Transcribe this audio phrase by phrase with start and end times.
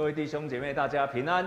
[0.00, 1.44] 各位弟兄姐妹，大家平安。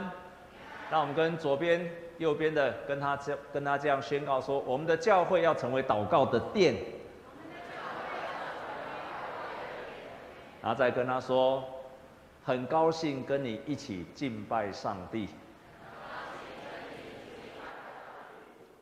[0.91, 1.89] 让我们跟左边、
[2.19, 6.75] 右边的跟他这跟他这样宣告说：我们的教会要成为祷告的殿。
[10.61, 11.63] 然后再跟他说：
[12.43, 15.29] 很高兴跟你一起敬拜上帝。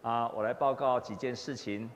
[0.02, 1.90] 啊，我来报告几件事情。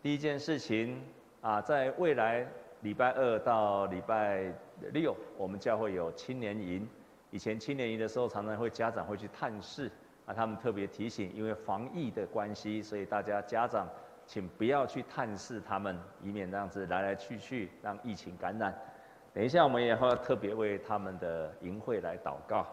[0.00, 0.98] 第一件事情
[1.42, 2.48] 啊，在未来
[2.80, 4.50] 礼拜二到礼拜
[4.94, 6.88] 六，我们教会有青年营。
[7.30, 9.90] 以前青年营的时候，常常会家长会去探视，
[10.24, 13.88] 啊，他们特别提醒，因为防疫的关系，所以大家家长
[14.26, 18.74] 请不要去探视他们，以免这样子来来去去让疫情感染。
[19.34, 22.66] 等一下我们也会特别为他们的营会来祷告。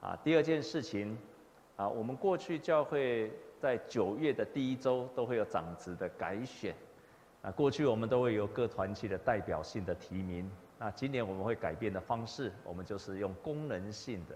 [0.00, 1.16] 啊，第二件事情，
[1.76, 6.74] 啊，我们过去教会在九月的第一周都会有长职的改选，
[7.42, 10.50] 啊，过去我们都会有各团契的代表性的提名。
[10.78, 14.34] 那今年我们会改变的方式，我们就是用功能性的、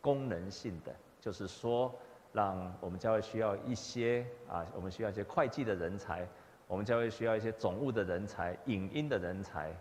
[0.00, 1.92] 功能性的，就是说，
[2.32, 6.28] 让我们教会需要一些啊，我们需要一些会计的人才，
[6.68, 9.74] 我们教会需要一些总务的人才、影音的人才，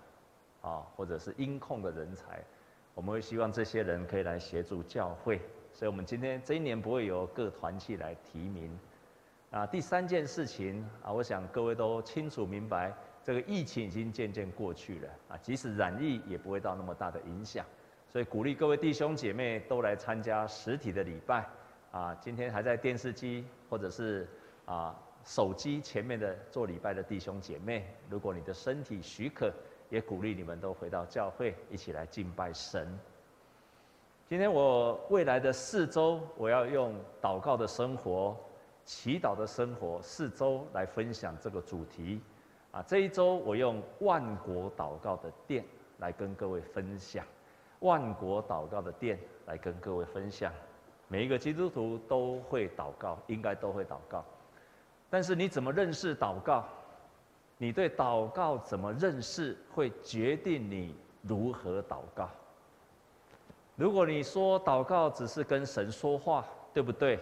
[0.62, 2.42] 啊，或者是音控的人才，
[2.96, 5.40] 我们会希望这些人可以来协助教会，
[5.74, 8.78] 所以我们今天这一年不会由各团契来提名。
[9.52, 12.94] 啊，第三件事情啊，我想各位都清楚明白。
[13.30, 17.64] 这个疫情已经渐渐过去了啊，即使染疫也不会到那么大的影响，
[18.12, 21.48] 所以鼓励各位弟兄姐妹都来参加实体的礼拜
[21.92, 22.16] 啊。
[22.16, 24.28] 今天还在电视机或者是
[24.66, 29.54] 啊手机前面的做礼拜的弟兄姐妹，如果你的身体许可，
[29.92, 32.98] 也鼓励你们都回到教会一起来敬拜神。
[34.28, 38.36] 今天我未来的四周，我要用祷告的生活、
[38.86, 42.20] 祈祷的生活四周来分享这个主题。
[42.72, 45.66] 啊，这一周我用万国祷告的殿
[45.98, 47.26] 来跟各位分享，
[47.80, 50.54] 万国祷告的殿来跟各位分享。
[51.08, 54.24] 每一个基督徒都会祷告，应该都会祷告。
[55.10, 56.64] 但是你怎么认识祷告？
[57.58, 62.30] 你对祷告怎么认识，会决定你如何祷告。
[63.76, 67.20] 如果你说祷告只是跟神说话，对不对？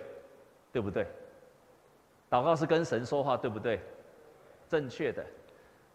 [0.74, 1.08] 对不对？
[2.30, 3.80] 祷告是跟神说话，对不对？
[4.68, 5.26] 正确的。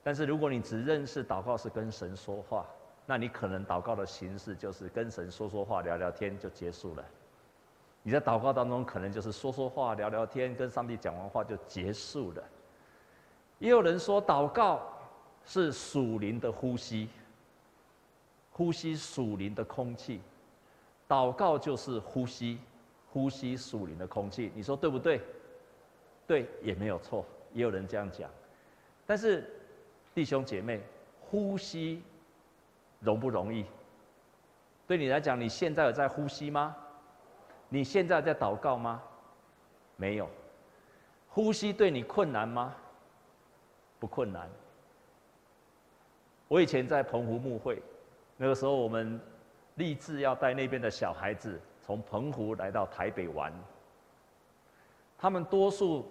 [0.05, 2.67] 但是如果你只认识祷告是跟神说话，
[3.07, 7.05] 那你可能祷告的形式就是跟神说说话、聊聊天就结束了。
[8.03, 12.43] 你在祷告当中可能就是说说话、聊聊天，跟上帝讲完话就结束了。
[13.61, 14.83] 也有人说祷告
[15.45, 17.09] 是属灵的呼吸，
[18.51, 20.21] 呼吸属灵的空气。
[21.09, 22.59] 祷告就是呼吸，
[23.13, 24.51] 呼吸属灵的空气。
[24.53, 25.21] 你说对不对？
[26.27, 27.25] 对，也没有错。
[27.53, 28.29] 也有人这样讲，
[29.07, 29.49] 但是。
[30.15, 30.81] 弟兄姐妹，
[31.21, 32.03] 呼吸
[33.01, 33.65] 容不容易？
[34.87, 36.77] 对你来讲，你现在有在呼吸吗？
[37.69, 39.03] 你现在在祷告吗？
[39.97, 40.29] 没有。
[41.29, 42.75] 呼吸对你困难吗？
[43.99, 44.51] 不困难。
[46.49, 47.83] 我以前在澎湖牧会，
[48.37, 49.19] 那个时候我们
[49.77, 53.51] 立志要带那边的小孩子从澎湖来到台北玩，
[55.17, 56.07] 他们多数。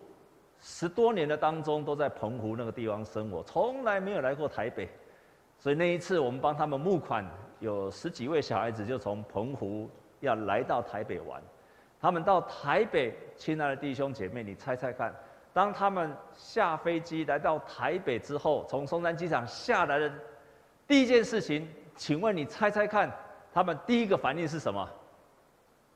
[0.62, 4.88] 十多年的当中，都在澎湖那个地方生活，从来没有来过台北。
[5.58, 7.26] 所以那一次，我们帮他们募款，
[7.60, 9.90] 有十几位小孩子就从澎湖
[10.20, 11.42] 要来到台北玩。
[12.00, 15.14] 他们到台北，亲爱的弟兄姐妹，你猜猜看，
[15.54, 20.12] 当他们下飞机来到台北之后，从松山机场下来的
[20.88, 23.12] 第一件事情，请问你猜猜看，
[23.54, 24.88] 他们第一个反应是什么？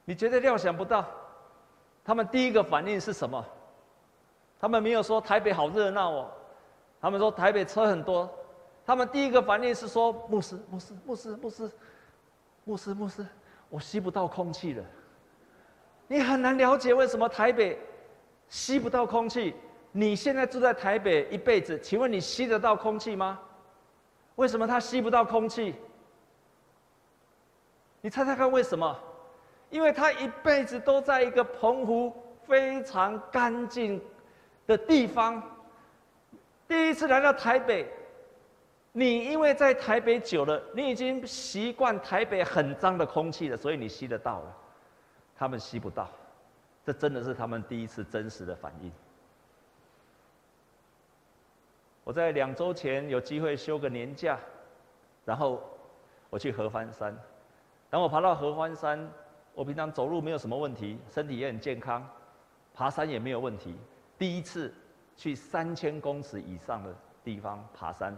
[0.05, 1.05] 你绝对料想不到，
[2.03, 3.43] 他们第一个反应是什么？
[4.59, 6.31] 他们没有说台北好热闹哦，
[7.01, 8.29] 他们说台北车很多，
[8.85, 11.71] 他们第一个反应是说牧师牧师牧师牧师
[12.63, 13.25] 牧师牧师，
[13.69, 14.83] 我吸不到空气了。
[16.07, 17.79] 你很难了解为什么台北
[18.49, 19.55] 吸不到空气。
[19.91, 23.39] 你现在住在台北一辈子，请问你吸得到空气吗？
[24.35, 25.75] 为什么他吸不到空气？
[28.01, 28.99] 你猜猜看为什么？
[29.69, 32.13] 因为他一辈子都在一个澎湖
[32.45, 34.01] 非常干净
[34.67, 35.41] 的地方，
[36.67, 37.87] 第一次来到台北，
[38.91, 44.57] 你因为在台北久了，你已经习惯台北很脏的空气了，所以你吸得到了，
[45.35, 46.09] 他们吸不到，
[46.83, 48.91] 这真的是他们第一次真实的反应。
[52.03, 54.37] 我在两周前有机会休个年假，
[55.25, 55.61] 然后
[56.29, 57.15] 我去合欢山，
[57.89, 59.11] 当我爬到合欢山，
[59.53, 62.07] 我平常走路没有什么问题，身体也很健康，
[62.73, 63.75] 爬山也没有问题。
[64.17, 64.73] 第一次
[65.15, 68.17] 去三千公尺以上的地方爬山，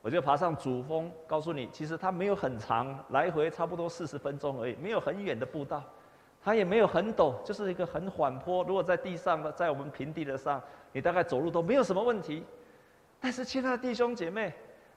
[0.00, 5.82] 我就爬上主峰，告诉你，其实它没有很长，来回差不多四十分钟而已，没有很远的步道，
[6.42, 8.62] 它也没有很陡，就是一个很缓坡。
[8.64, 12.44] 如果在地上的，在我们平地的上，你大概走路都没有什么问题。
[13.18, 14.52] 但是，亲爱的弟兄姐妹，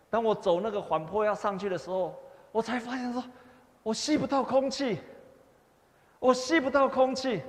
[0.09, 2.13] 当我走那个缓坡要上去的时候，
[2.51, 3.23] 我才发现说，
[3.81, 4.99] 我吸不到空气，
[6.19, 7.41] 我吸不到空气。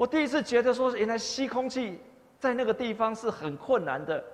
[0.00, 2.00] 我第一次觉得说，原来吸空气
[2.38, 4.24] 在那个地方是很困难的。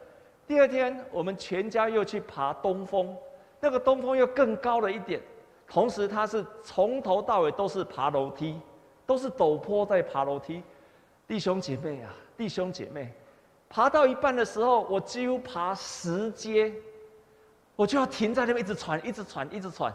[0.46, 3.16] 第二天，我们全家又去爬东峰，
[3.58, 5.20] 那个东峰又更高了一点。
[5.66, 8.60] 同时，它是从头到尾都是爬楼梯，
[9.04, 10.62] 都是陡坡在爬楼梯。
[11.26, 13.12] 弟兄姐妹啊，弟兄姐妹，
[13.68, 16.72] 爬到一半的时候，我几乎爬十阶，
[17.74, 19.92] 我就要停在那边一直喘，一直喘，一直喘，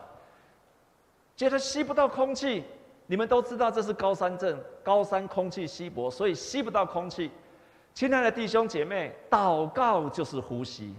[1.38, 2.66] 觉得吸不到空气。
[3.12, 7.30] 你们都知道这是高山症，高山空气稀薄，所以吸不到空气。
[7.94, 10.96] 亲爱的弟兄姐妹，祷告就是呼吸。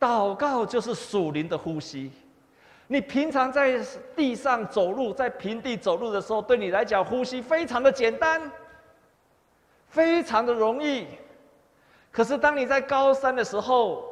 [0.00, 2.10] 祷告就是属灵的呼吸。
[2.88, 3.80] 你平常在
[4.16, 8.50] 地上走路，在平地走路的时候，对你来讲，呼吸非常的简单，
[9.86, 11.06] 非常的容易。
[12.10, 14.04] 可是当你在高山的时候，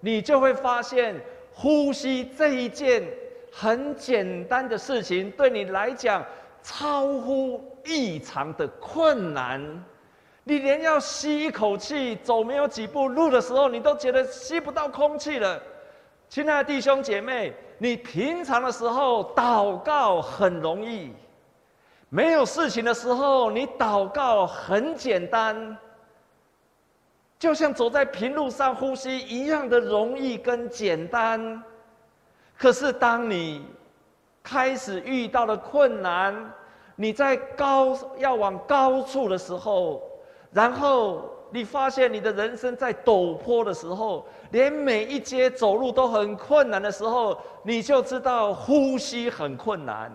[0.00, 1.18] 你就会发现，
[1.54, 3.02] 呼吸这一件
[3.54, 6.24] 很简单的事情，对你来讲，
[6.62, 9.84] 超乎异常的困难。
[10.44, 15.62] 你连要吸一口气，走没有几步路的时候，你都觉得吸不到空气了。
[16.28, 21.12] 亲爱的弟兄姐妹，你平常的时候祷告很容易，
[22.08, 25.76] 没有事情的时候，你祷告很简单，
[27.38, 31.62] 就像走在平路上呼吸一样的容易跟简单。
[32.62, 33.66] 可是当你
[34.40, 36.32] 开始遇到了困难，
[36.94, 40.00] 你在高要往高处的时候，
[40.52, 50.12] 然后你发现你的人生在陡坡的时候，连每一阶走路都很困难的时候，你就知道呼吸很困难，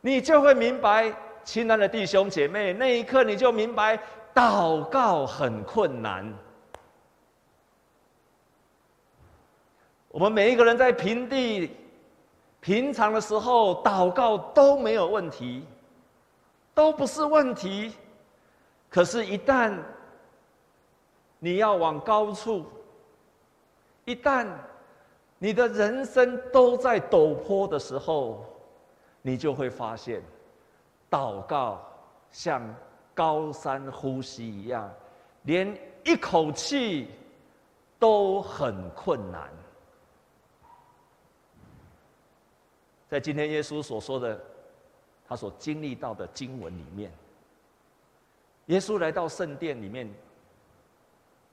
[0.00, 1.14] 你就会明白，
[1.44, 4.00] 亲爱的弟兄姐妹，那一刻你就明白，
[4.34, 6.32] 祷告很困难。
[10.08, 11.76] 我们每一个人在平地、
[12.60, 15.64] 平常的时候祷告都没有问题，
[16.74, 17.94] 都不是问题。
[18.88, 19.78] 可是，一旦
[21.38, 22.66] 你要往高处，
[24.04, 24.46] 一旦
[25.38, 28.44] 你的人生都在陡坡的时候，
[29.22, 30.22] 你就会发现，
[31.10, 31.80] 祷告
[32.30, 32.62] 像
[33.14, 34.92] 高山呼吸一样，
[35.42, 35.74] 连
[36.04, 37.08] 一口气
[37.98, 39.48] 都很困难。
[43.10, 44.40] 在今天耶稣所说的，
[45.26, 47.12] 他所经历到的经文里面。
[48.66, 50.08] 耶稣来到圣殿里面，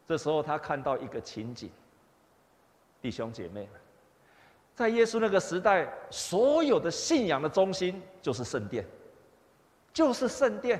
[0.07, 1.71] 这时候他看到一个情景，
[3.01, 3.69] 弟兄姐妹们，
[4.75, 8.85] 在耶稣那个时代，所有的信仰的中心就是圣殿，
[9.91, 10.79] 就是圣殿。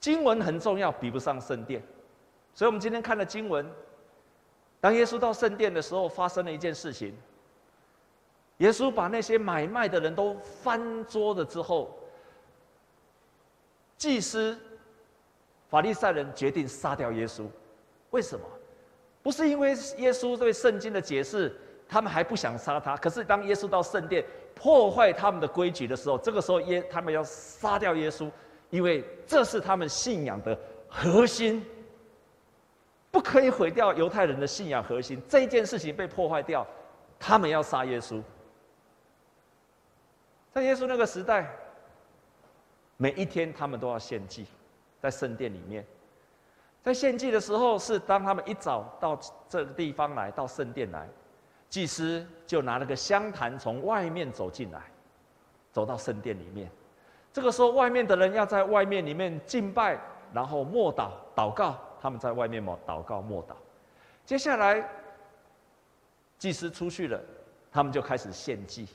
[0.00, 1.82] 经文很重要，比不上圣殿，
[2.54, 3.70] 所以我们今天看了经文，
[4.80, 7.14] 当耶稣到圣殿的时候，发生了一件事情。
[8.58, 11.98] 耶稣把那些买卖的人都翻桌了之后，
[13.96, 14.58] 祭司。
[15.68, 17.46] 法利赛人决定杀掉耶稣，
[18.10, 18.44] 为什么？
[19.22, 21.50] 不是因为耶稣对圣经的解释，
[21.88, 22.94] 他们还不想杀他。
[22.98, 24.22] 可是当耶稣到圣殿
[24.54, 28.30] 破坏他们的规矩的时候，这个时候耶他们要杀掉耶稣，
[28.68, 31.64] 因为这是他们信仰的核心，
[33.10, 35.22] 不可以毁掉犹太人的信仰核心。
[35.26, 36.66] 这件事情被破坏掉，
[37.18, 38.20] 他们要杀耶稣。
[40.52, 41.50] 在耶稣那个时代，
[42.96, 44.46] 每一天他们都要献祭。
[45.00, 45.84] 在圣殿里面，
[46.80, 49.18] 在献祭的时候，是当他们一早到
[49.48, 51.08] 这个地方来到圣殿来，
[51.68, 54.80] 祭司就拿了个香坛从外面走进来，
[55.72, 56.70] 走到圣殿里面。
[57.32, 59.98] 这个时候，外面的人要在外面里面敬拜，
[60.32, 61.76] 然后默祷祷告。
[62.00, 63.54] 他们在外面默祷告默祷。
[64.24, 64.88] 接下来，
[66.38, 67.20] 祭司出去了，
[67.72, 68.86] 他们就开始献祭。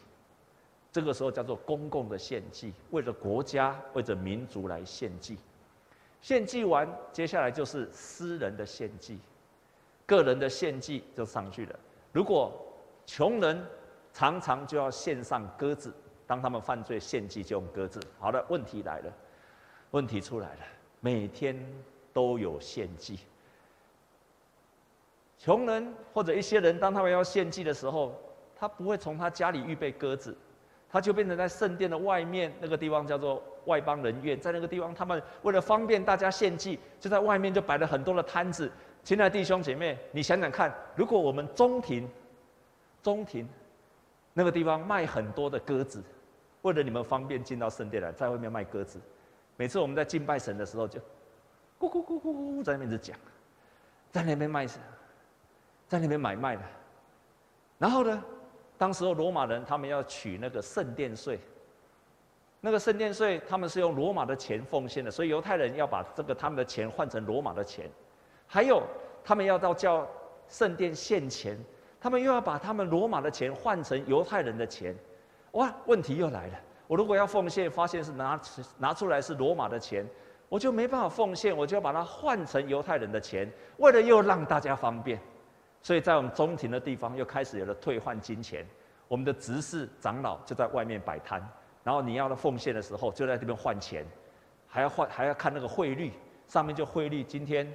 [0.98, 5.38] 这个时候叫做公共的献祭，为了国家，为着民族来献祭。
[6.24, 9.20] 献祭完，接下来就是私人的献祭，
[10.08, 11.80] 个人的献祭就上去了。
[12.12, 12.52] 如果
[13.06, 13.64] 穷人
[14.12, 15.94] 常常就要献上鸽子，
[16.26, 18.00] 当他们犯罪献祭就用鸽子。
[18.18, 19.14] 好了，问题来了，
[19.92, 20.62] 问题出来了，
[21.00, 21.64] 每天
[22.12, 23.20] 都有献祭。
[25.38, 28.20] 穷人或者一些人，当他们要献祭的时候，
[28.56, 30.36] 他不会从他家里预备鸽子，
[30.90, 33.44] 他就变成在圣殿的外面那个地方叫做。
[33.68, 38.72] 外邦人院在那个地方，他们为了方便大家献祭，就在外面就摆了很多的摊子。
[39.04, 42.10] 亲爱的弟兄姐妹，你想想看，如果我们中庭
[43.04, 43.46] 中庭
[44.32, 46.02] 那个地方卖很多的鸽子，
[46.62, 49.02] 为了你们方便进到圣殿来，在外面卖鸽子。
[49.58, 50.98] 每次我们在敬拜神的时候，就
[51.78, 53.18] 咕咕咕咕咕在那边讲，
[54.14, 54.66] 在那边卖，
[55.90, 56.62] 在那边买卖的。
[57.78, 58.24] 然后呢，
[58.78, 61.40] 当时候罗马人他们要取那个圣殿税，
[62.62, 67.90] 那个圣殿税他们是用罗马的钱奉献的，所以犹太人要把这个他们的钱换成罗马的钱，
[68.46, 68.84] 还有
[69.24, 70.08] 他们要到叫
[70.48, 71.58] 圣殿献钱，
[72.00, 74.96] 他们又要把他们罗马的钱换成犹太人的钱，
[75.54, 78.40] 哇，问题又来了，我如果要奉献，发现是拿
[78.78, 80.06] 拿出来是罗马的钱，
[80.50, 85.20] 我就没办法奉献，我就要把它换成犹太人的钱，为了又让大家方便。
[85.88, 88.68] 所以在我们中庭的地方又开始有了退换金钱，
[89.08, 91.42] 我们的执事长老就在外面摆摊，
[91.82, 94.06] 然后你要的奉献的时候就在这边换钱，
[94.68, 96.12] 还要换还要看那个汇率，
[96.46, 97.66] 上面就汇率，今天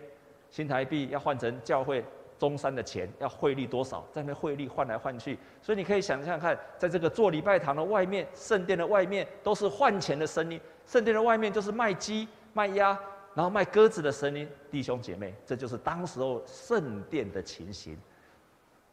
[0.50, 2.04] 新台币要换成教会
[2.38, 12.99] 中山的钱，要汇率多少，在那汇率换来换去，所以你可以想象看，在这个做礼拜堂的外面，圣殿的外面都是换钱的声音，圣殿的外面就是卖鸡卖鸭。
[13.35, 17.99] 然后卖鸽子的声音，弟兄姐妹，这就是当时候圣殿的情形。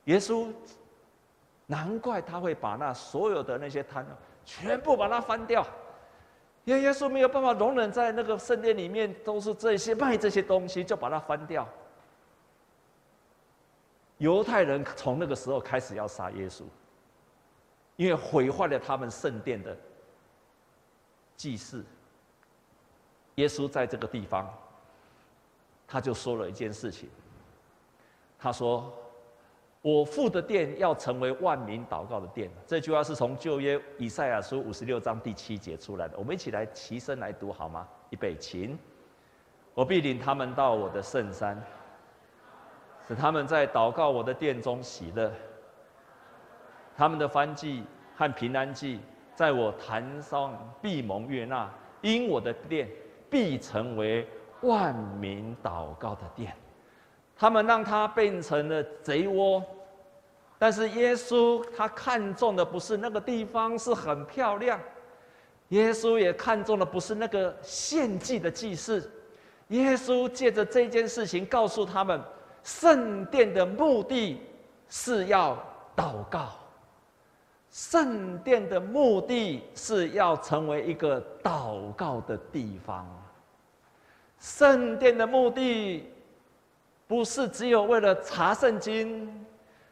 [0.06, 0.52] 耶稣，
[1.66, 4.06] 难怪他会把那所有的那些摊
[4.46, 5.68] 全部把它翻掉，
[6.64, 11.68] 因为耶稣没有办法容忍在那个圣殿里面都是这些卖这些东西，就把它翻掉。
[14.20, 16.64] 犹太人从那个时候开始要杀耶稣，
[17.98, 19.78] 因为毁坏了他们圣殿的
[21.36, 21.84] 祭祀。
[23.40, 24.54] 耶稣在这个地方，
[25.88, 27.10] 他就说了一件事情。
[28.38, 28.94] 他说
[29.82, 36.18] ：“我父的殿要成为万民祷告的殿。”这句话是从旧约以赛亚书五十六章第七节出来的。
[36.18, 37.88] 我们一起来齐声来读好吗？
[38.10, 38.78] 预备，请。
[39.74, 41.62] 我必领他们到我的圣山，
[43.08, 45.32] 使他们在祷告我的殿中喜乐。
[46.98, 47.86] 他们的燔祭
[48.18, 49.00] 和平安祭，
[49.34, 51.70] 在我坛上必蒙悦纳，
[52.02, 52.90] 因我的殿。
[53.30, 54.28] 必成为
[54.62, 56.54] 万民祷告的殿。
[57.38, 59.64] 他们让他变成了贼窝，
[60.58, 64.80] 但是耶稣他看中的不是那个地方是很漂亮，
[65.70, 69.10] 耶稣也看中的不是那个献祭的祭祀。
[69.70, 72.22] 耶稣借着这件事情告诉他们，
[72.64, 74.42] 圣殿的目的
[74.90, 75.58] 是要
[75.96, 76.50] 祷告。
[77.72, 83.08] 圣殿的目的是要成为一个祷告的地方。
[84.40, 86.10] 圣殿的目的
[87.08, 89.46] 不是只有为了查圣经，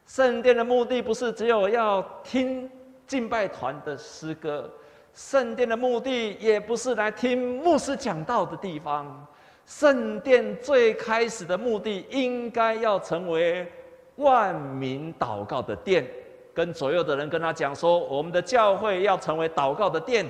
[0.06, 2.70] 圣殿的目的不是只有要听
[3.06, 4.70] 敬拜团的诗歌，
[5.13, 9.27] 圣殿的目的也不是来听牧师讲道的地方。
[9.66, 13.70] 圣殿最开始的目的应该要成为
[14.16, 16.08] 万民祷告的殿。
[16.54, 20.25] 跟左右的人跟他讲说，我们的教会要成为祷告的殿。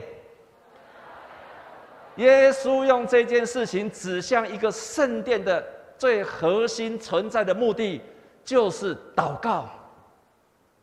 [2.17, 5.65] 耶稣用这件事情指向一个圣殿的
[5.97, 8.01] 最核心存在的目的，
[8.43, 9.69] 就是祷告、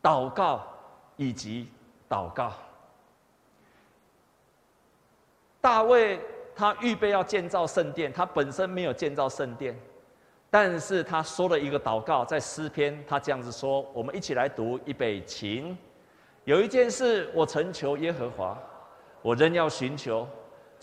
[0.01, 0.65] 祷告
[1.17, 1.69] 以及
[2.09, 2.53] 祷告。
[5.61, 6.19] 大卫
[6.55, 9.77] 他预备要建造圣殿，他本身没有建造圣殿。
[10.49, 15.75] 但是他说了一个祷告，在诗篇他这样子说，我们一起来读预备起。
[16.45, 18.57] 有一件事我曾求耶和华，
[19.21, 20.25] 我仍要寻求，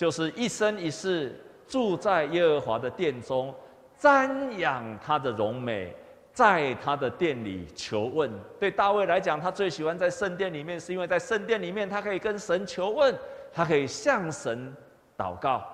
[0.03, 1.33] 就是一生一世
[1.69, 3.55] 住在耶和华的殿中，
[4.01, 5.95] 瞻仰他的荣美，
[6.33, 8.29] 在他的殿里求问。
[8.59, 13.17] 对大卫来讲，他最喜欢在圣殿里面，是因为在圣殿里面他可以跟神求问，
[13.53, 14.75] 他可以向神
[15.17, 15.65] 祷告。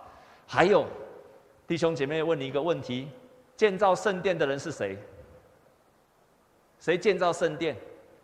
[0.47, 0.85] 还有
[1.67, 3.09] 弟兄姐妹问你一个问题。
[3.57, 4.99] 建造圣殿的人是谁？
[6.79, 7.75] 谁建造圣殿？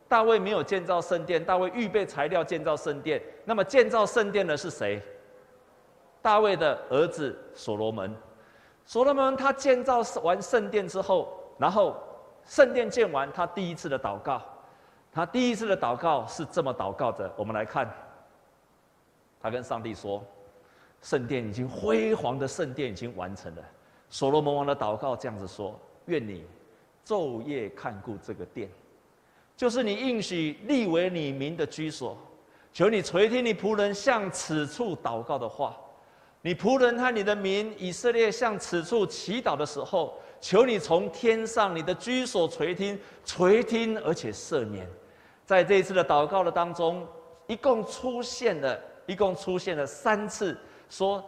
[0.06, 3.22] 大卫没有建造圣殿，大卫预备材料建造圣殿。
[3.46, 5.00] 那么建造圣殿的是谁？
[6.24, 8.10] 大卫的儿子所罗门。
[8.86, 11.94] 所罗门他建造完圣殿之后，然后
[12.46, 14.40] 圣殿建完，他第一次的祷告，
[15.12, 17.30] 他第一次的祷告是这么祷告的。
[17.36, 17.86] 我们来看，
[19.38, 20.24] 他跟上帝说
[21.02, 23.62] ：“圣殿已经辉煌的圣殿已经完成了。”
[24.08, 26.46] 所罗门王的祷告这样子说：“愿你
[27.04, 28.70] 昼夜看顾这个殿，
[29.58, 32.16] 就是你应许立为你名的居所。
[32.72, 35.76] 求你垂听你仆人向此处祷告的话。
[36.46, 44.86] 你仆人和你的民以色列向此处祈祷的时候，求你从天上你的居所垂听，垂听而且赦免。
[45.46, 47.08] 在这一次的祷告的当中，
[47.46, 50.54] 一共出现了，一共出现了三次
[50.90, 51.24] 说。”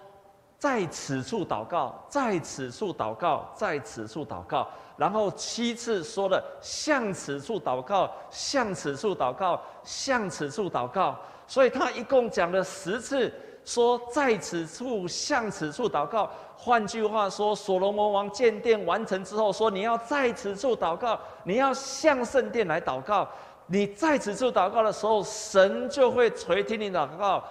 [0.59, 11.15] 在此处祷告，在此处祷告，在此处祷告，然后七次说了向此处祷告，向此处祷告，向此处祷告，
[11.47, 13.31] 所以他一共讲了十次，
[13.67, 16.31] 说在此处向此处祷告。
[16.57, 23.29] 换句话说，所罗门王建殿完成之后，说你要在此处祷告，你要向圣殿来祷告。
[23.67, 27.45] 你在此处祷告的时候，神就会垂听你祷告，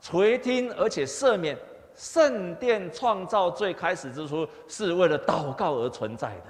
[0.00, 1.56] 垂听而且赦免。
[1.94, 6.44] 圣殿创造最开始之初，是为了祷告而存在的，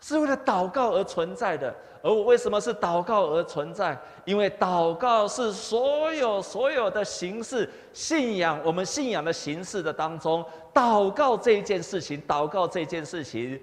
[0.00, 1.74] 是为了祷告而存在的。
[2.00, 3.98] 而我为什么是祷告而存在？
[4.24, 13.60] 因为祷告是所有所有的形式信仰，我们信仰的形式的当中，祷告这件事情，祷告这件事情，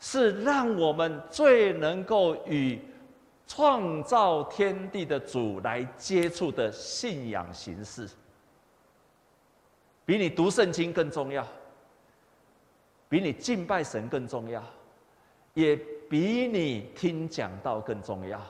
[0.00, 2.80] 是让我们最能够与
[3.46, 8.08] 创造天地的主来接触的信仰形式。
[10.04, 11.46] 比你读圣经更重要，
[13.08, 14.60] 比你敬拜神更重要，
[15.58, 15.74] 也
[16.08, 18.40] 比你听讲道更重要。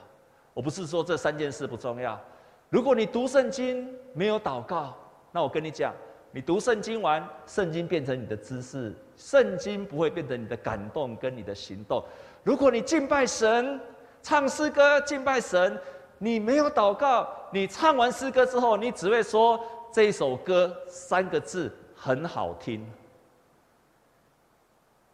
[0.52, 2.20] 我不是说这三件事不重要。
[2.68, 4.94] 如果你读圣经没有祷告，
[5.32, 5.94] 那我跟你讲，
[6.30, 12.04] 你读圣经完，圣经变成你的知识，圣经不会变成你的感动跟你的行动。
[12.44, 13.80] 如果你敬拜神，
[14.22, 15.80] 唱诗歌敬拜神，
[16.18, 19.58] 你没有祷告，你唱完诗歌之后，你只会说。
[19.90, 22.86] 这首歌三个字很好听。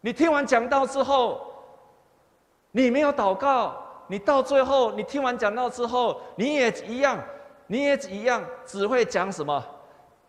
[0.01, 1.54] 你听完讲道之后，
[2.77, 7.23] 你没有祷告，你到最后，你听完讲道之后，你也一样，
[7.69, 9.65] 你也一样，只会讲什么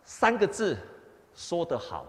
[0.04, 0.78] 三个字，
[1.34, 2.06] 说得好。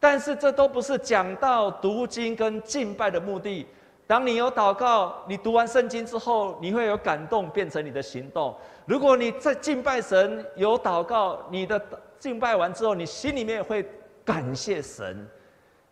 [0.00, 3.66] 但是这都不是讲道、读经跟敬拜的目的。
[4.06, 8.56] 当你有祷告，你读完圣经之后，你会有感动，变成你的行动。
[8.86, 11.78] 如果你在敬拜神有祷告，你的
[12.18, 13.86] 敬拜完之后，你心里面会
[14.24, 15.28] 感谢神。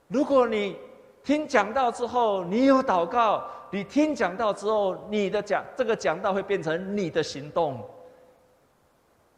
[0.08, 0.78] 如果你
[1.26, 7.84] 听讲道之后，你有祷告，你听讲道之后，你的讲这个讲道会变成你的行动。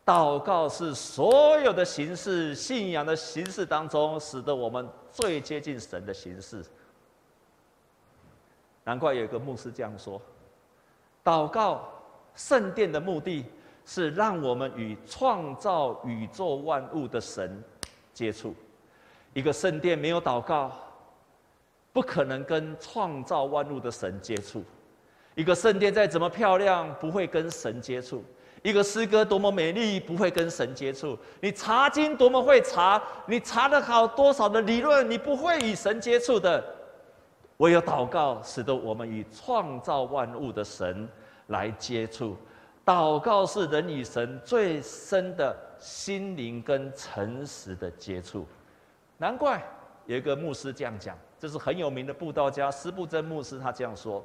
[0.04, 6.62] 祷告是所有的形式、信仰的形式当中，使得我们最接近神的形式。
[8.84, 10.20] 难怪有一个牧师这样说：
[11.24, 11.88] 祷告
[12.34, 13.46] 圣殿的目的
[13.86, 17.64] 是让我们与创造宇宙万物的神
[18.12, 18.54] 接触。
[19.32, 20.70] 一个圣殿没有祷告，
[21.92, 24.62] 不可能跟创造万物的神接触。
[25.34, 28.24] 一个圣殿再怎么漂亮，不会跟神接触。
[28.62, 31.16] 一个诗歌多么美丽，不会跟神接触。
[31.40, 36.64] 你查经多么会查，你查得好多少的理论，你不会与神接触的。
[37.58, 41.08] 唯有祷告，使得我们与创造万物的神
[41.46, 42.36] 来接触。
[42.84, 48.46] 祷告是人与神最深的心灵跟诚实的接触。
[49.18, 49.62] 难怪
[50.06, 54.24] 有一个牧师这样讲，这是很有名的布道家斯布真牧师，他这样说：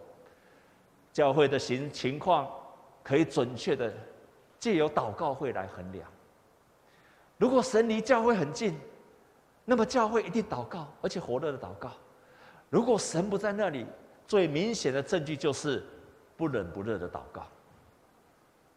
[1.11, 2.49] 教会的形情况
[3.03, 3.93] 可以准确的
[4.59, 6.09] 借由祷告会来衡量。
[7.37, 8.79] 如果神离教会很近，
[9.65, 11.91] 那么教会一定祷告，而且火热的祷告。
[12.69, 13.85] 如果神不在那里，
[14.25, 15.83] 最明显的证据就是
[16.35, 17.45] 不冷不热的祷告。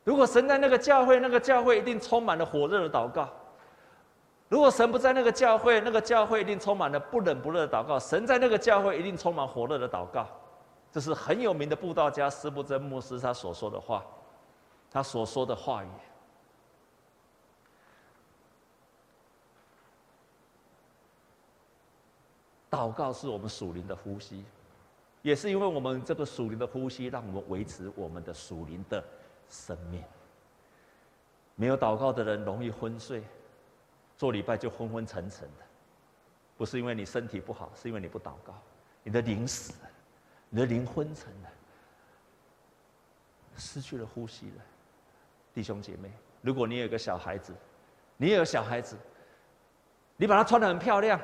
[0.05, 3.33] 如果神在那个教会，那个教会一定充满了火热的祷告。
[4.49, 7.99] 如果神不在那个教会，那个教会一定充满了不冷不热的祷告。
[7.99, 10.27] 神在那个教会一定充满火热的祷告。
[10.93, 14.05] 这是很有名的布道家斯布真牧师他所说的话，
[14.91, 15.89] 他所说的话语。
[22.71, 24.45] 祷告是我们属灵的呼吸，
[25.23, 29.03] 也是因为我们这个属灵的呼吸，让我们维持我们的属灵的
[29.49, 30.03] 生命。
[31.55, 33.23] 没有祷告的人容易昏睡，
[34.17, 35.65] 做礼拜就昏昏沉沉的，
[36.57, 38.55] 不是因为你身体不好，是因为你不祷告，
[39.03, 39.91] 你的灵死了，
[40.49, 41.51] 你的灵昏沉了，
[43.57, 44.63] 失去了呼吸了。
[45.53, 46.11] 弟兄姐妹，
[46.43, 47.53] 如果你有个小孩子，
[48.17, 48.97] 你也有小孩子，
[50.17, 51.21] 你把他穿得很漂亮。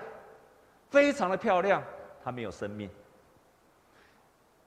[0.90, 1.82] 非常的漂亮，
[2.22, 2.90] 他没有生命。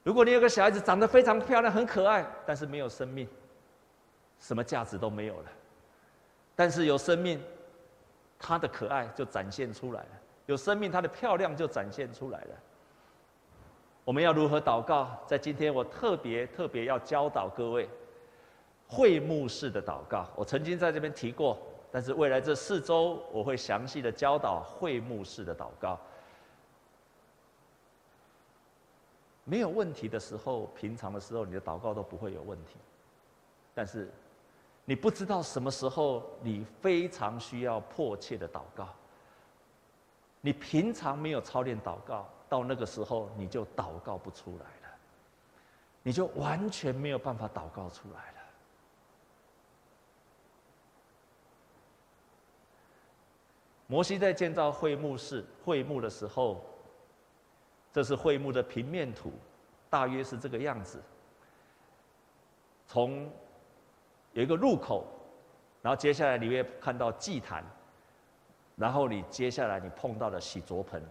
[0.02, 3.28] 如果你有个小孩子长得非常漂亮、很可爱，但是没有生命，
[4.40, 5.52] 什么价值都没有了。
[6.56, 7.40] 但是有生命，
[8.38, 10.10] 他的可爱就展现出来了；
[10.45, 12.56] 有生命，他的漂亮就展现出来了。
[14.04, 15.10] 我们要如何祷告？
[15.26, 17.89] 在今天，我特别特别要教导各位
[18.88, 20.28] 会幕式的祷告。
[20.36, 21.58] 我曾经在这边提过，
[21.91, 26.00] 但是未来这四周我会详细的教导会幕式的祷告。
[29.43, 32.78] 没有问题的时候，平常的时候，你的祷告都不会有问题。
[33.74, 34.10] 但是，
[34.86, 38.88] 你不知道什么时候你非常需要迫切的祷告。
[40.41, 44.95] 你平常没有操练祷告，到那个时候你就祷告不出来了，
[46.04, 48.38] 你就完全没有办法祷告出来了。
[53.88, 56.63] 摩西在建造会幕室、会幕的时候，
[57.91, 59.34] 这是会幕的平面图，
[59.89, 61.02] 大约是这个样子。
[62.88, 63.32] 从
[64.36, 65.04] 有一个入口，
[65.82, 67.65] 然后接下来你会看到祭坛。
[68.78, 71.02] 然后你接下来你碰到了洗濯盆，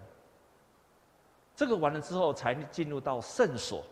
[1.57, 3.83] 这个完了之后才进入到圣所，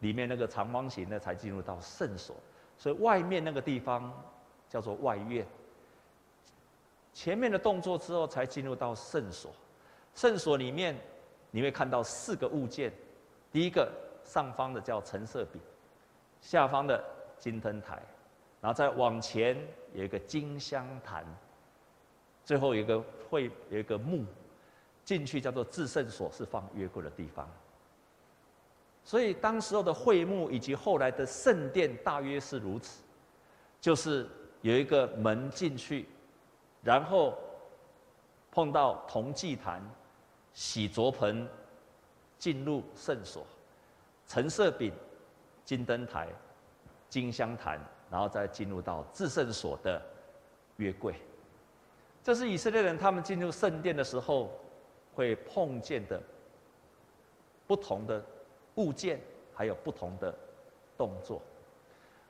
[0.00, 2.36] 里面那个长方形的才进入到圣所，
[2.76, 4.12] 所以外面那个地方
[4.68, 5.46] 叫做外院。
[7.14, 9.50] 前面的动作之后才进入到圣所，
[10.14, 10.94] 圣所里面
[11.50, 12.92] 你会看到四个物件，
[13.50, 13.90] 第一个
[14.22, 15.58] 上方的叫橙色饼，
[16.42, 17.02] 下方的
[17.38, 18.02] 金灯台，
[18.60, 19.56] 然后再往前
[19.92, 21.24] 有一个金香坛。
[22.44, 24.24] 最后有一个会有一个墓，
[25.04, 27.48] 进去叫做至圣所，是放约柜的地方。
[29.02, 33.02] 所以当时候的会幕以及后来的圣殿大约是如此，
[33.80, 34.28] 就是
[34.62, 36.08] 有一个门进去，
[36.82, 37.36] 然后
[38.50, 39.82] 碰到铜祭坛、
[40.52, 41.48] 洗濯盆，
[42.38, 43.44] 进入圣所，
[44.26, 44.92] 陈设饼、
[45.64, 46.28] 金灯台、
[47.08, 50.00] 金香坛，然后再进入到至圣所的
[50.76, 51.14] 约柜。
[52.22, 54.50] 这是以色列人他们进入圣殿的时候
[55.14, 56.20] 会碰见的
[57.66, 58.24] 不同的
[58.74, 59.20] 物件，
[59.54, 60.34] 还有不同的
[60.96, 61.40] 动作。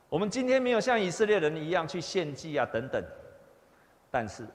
[0.09, 3.05] 我们今天没有像以色列人一样去献祭啊等等，
[4.11, 4.47] 但是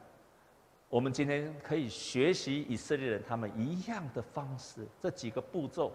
[0.90, 5.92] 我们今天可以学习以色列人他们一样的方式，这几个步骤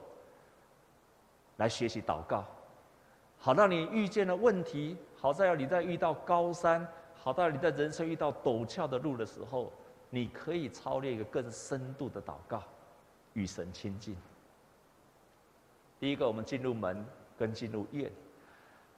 [1.57, 2.45] 来学习祷告，
[3.47, 6.85] 好让你遇见了问题，好在你在遇到高山。
[7.15, 9.73] 好到你在人生遇到陡峭的路的时候，
[10.11, 12.61] 你可以操练一个更深度的祷告，
[13.35, 14.17] 与神亲近。
[16.01, 17.07] 第一个，我们进入门
[17.39, 18.11] 跟进入院，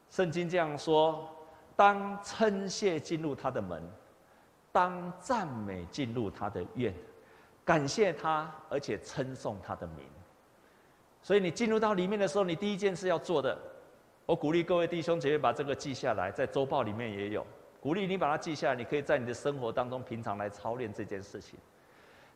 [0.08, 1.28] 圣经这样说：
[1.76, 3.82] 当称谢进入他的门，
[4.72, 6.94] 当赞美进入他的院，
[7.66, 10.06] 感谢他，而且称颂他的名。
[11.22, 13.58] 所以你进入到里面的时候，你第一件事要做的，
[14.28, 17.46] 我鼓励各位弟兄姐妹把这个记下来，在周报里面也有。
[17.80, 21.58] 鼓励你把它记下来，你可以在你的生活当中平常来操练这件事情。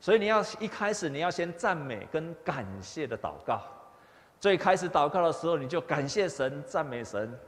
[0.00, 3.60] 所以你要一开始你要先赞美跟感谢的祷告。
[4.40, 7.38] 最开始祷告的时候，你就感谢神、赞美神。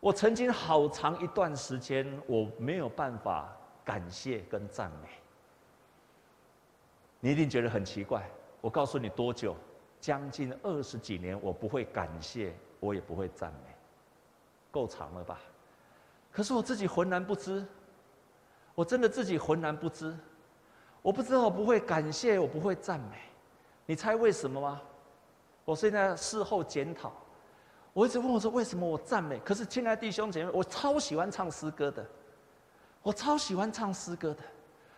[0.00, 5.08] 我曾经好长一段时间我没有办法感谢跟赞美。
[7.20, 8.28] 你一定觉得很奇怪。
[8.60, 9.54] 我告诉你多久？
[10.00, 12.52] 将近二十几年，我不会感谢，
[12.82, 13.76] 我也不会赞美，
[14.72, 15.38] 够长了吧？
[16.32, 17.64] 可是我自己浑然不知，
[18.74, 20.12] 我真的自己浑然不知，
[21.00, 23.18] 我不知道我不会感谢，我不会赞美，
[23.86, 24.82] 你猜为什么吗？
[25.64, 27.12] 我现在事后检讨，
[27.92, 29.38] 我一直问我说为什么我赞美？
[29.44, 32.04] 可是亲爱的弟兄姐妹，我超喜欢唱诗歌的，
[33.00, 34.42] 我超喜欢唱诗歌的，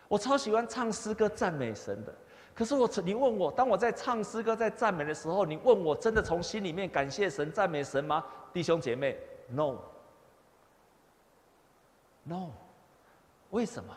[0.07, 2.15] 我超喜欢唱诗歌赞美神的。
[2.55, 8.23] 可是我，你问我，当我在唱诗歌在赞美的时候，你问我真的从心里面感谢神赞美神吗？
[8.53, 9.75] 弟兄姐妹，no。
[12.23, 12.49] No，
[13.51, 13.93] 为什么？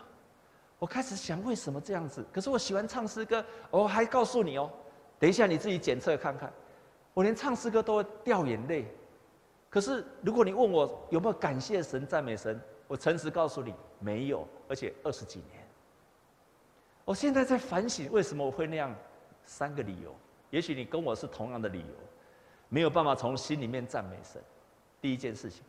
[0.78, 2.22] 我开始想为什么这样子？
[2.32, 4.68] 可是我喜欢唱诗歌，我还告诉你哦，
[5.18, 6.52] 等一下你自己检测看看，
[7.14, 8.86] 我连唱诗歌都会掉眼泪。
[9.70, 15.57] 可是如果你问我有没有感谢神、赞美神，我诚实告诉你没有，而且二十几年。
[17.08, 18.94] 我现在在反省为什么我会那样，
[19.46, 20.14] 三个理由。
[20.50, 21.94] 也许你跟我是同样的理由，
[22.68, 24.42] 没有办法从心里面赞美神。
[25.00, 25.62] 第一件事情。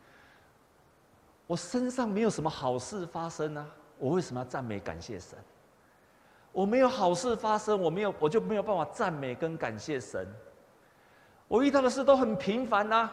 [1.46, 5.38] 我身上没有什么好事发生啊，我为什么要赞美感谢神？
[6.52, 10.28] 我没有好事发生，我没有，我就没有办法赞美跟感谢神。
[11.48, 13.08] 我遇到的事都很平凡呐，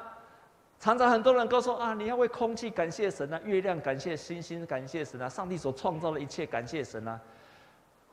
[0.81, 7.21] 常常很多人告诉我啊，你要为空气感谢神啊，月亮感谢，星星感谢神啊，上帝所创造的一切感谢神啊，啊，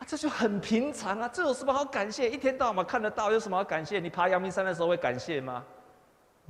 [0.06, 2.30] 这就很平常啊，这有什么好感谢？
[2.30, 4.00] 一天到晚看得到，有什么好感谢？
[4.00, 5.64] 你爬阳明山的时候会感谢吗？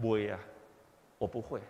[0.00, 0.38] 不会啊，
[1.18, 1.60] 我不会。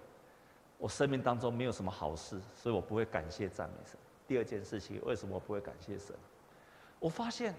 [0.79, 3.99] 我生命当中没有什么好事，所以我不会感谢赞美神。
[4.27, 6.15] 第二件事情，为什么我不会感谢神？
[6.99, 7.55] 我发现，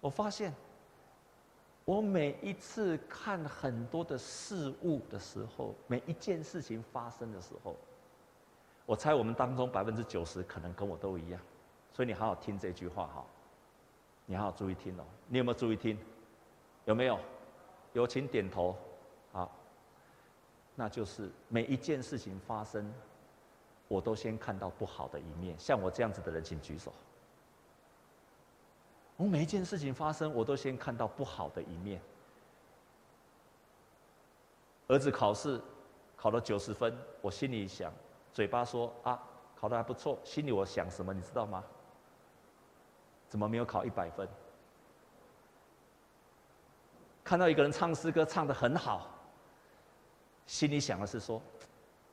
[0.00, 0.52] 我发现，
[1.84, 7.76] 我每一次看很多的事物的时候，每一件事情发生的时候，
[8.86, 11.40] 我猜我们当中百分之九十可能跟我都一样，
[11.92, 13.24] 所以你好好听这句话哈，
[14.26, 15.04] 你好好注意听哦。
[15.28, 15.98] 你有没有注意听？
[16.84, 17.18] 有没有？
[17.92, 18.76] 有请点头。
[19.32, 19.50] 好
[20.74, 22.92] 那就是每一件事情发生，
[23.88, 25.58] 我都先看到不好的一面。
[25.58, 26.92] 像我这样子的人，请举手。
[29.16, 32.00] 我每一件事情发生，我都先看到不好的一面。
[34.88, 35.60] 儿子考试
[36.16, 37.92] 考了九十分，我心里想，
[38.32, 39.22] 嘴巴说啊，
[39.54, 41.62] 考得还不错，心里我想什么，你知道吗？
[43.32, 44.28] 怎么没有考一百分？
[47.24, 49.08] 看到一个人唱诗歌唱得很好，
[50.46, 51.40] 心里想的是说，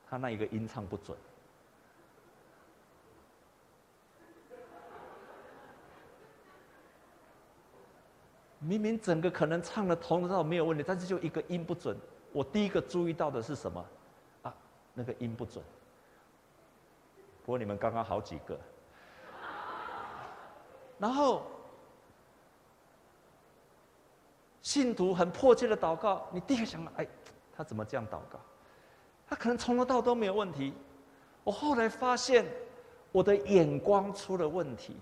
[0.08, 1.14] 他那一个音唱不准。
[8.60, 11.94] 明明整个可能唱的头头没有问题，但是就一个音不准。
[12.32, 13.86] 我第一个注意到的是什么？
[14.40, 14.54] 啊，
[14.94, 15.62] 那个音不准。
[17.44, 18.58] 不过你们刚刚好几个，
[21.00, 21.42] 然后
[24.60, 27.06] 信徒很迫切的祷告，你第一个想到，哎，
[27.56, 28.38] 他怎么这样祷告？
[29.26, 30.74] 他可能从头到都没有问题。
[31.42, 32.44] 我后来发现，
[33.12, 34.94] 我的眼光出了问题。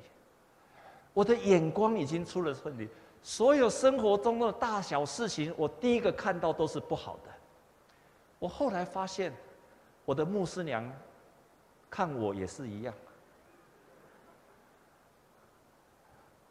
[1.13, 2.89] 我的眼光已经出了问题。
[3.21, 7.31] 所有生活中的大小事情，我第一个看到都是不好的。
[8.39, 9.35] 我后来发现，
[10.05, 10.89] 我的牧师娘
[11.91, 12.95] 看我也是一样。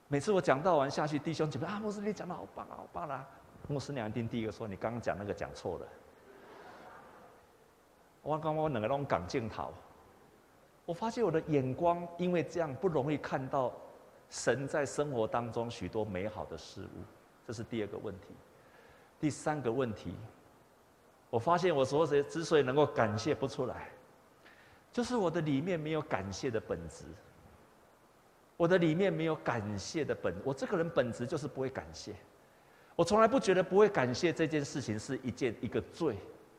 [0.08, 3.28] 每次我讲道完下去，弟兄姐妹啊，牧师你讲的好棒啊，好棒啊！
[3.68, 5.88] 牧师娘一定第一个说：“你刚刚讲那个讲错了。”
[8.24, 9.74] 我刚刚我两个拢讲镜头，
[10.86, 13.72] 我发现我的眼光因为这样不容易看到。
[14.30, 17.02] 神在生活当中许多美好的事物，
[17.46, 18.36] 这是第二个问题。
[19.22, 20.14] 第三个问题，
[21.30, 23.88] 我发现我所有之所以能够感谢不出来，
[24.92, 27.06] 就是我的里面没有感谢的本质。
[28.58, 32.14] 我的里面没有感谢的本，我这个人本质就是不会感谢。
[32.96, 36.18] 我从来不觉得不会感谢这件事情是一件一个罪。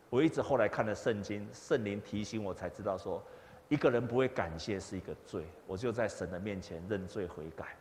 [0.08, 3.22] 我一直后来看了圣经，圣灵提醒我才知道说。
[3.68, 7.76] 一个人不会感谢是一个罪，我就在神的面前认罪悔改。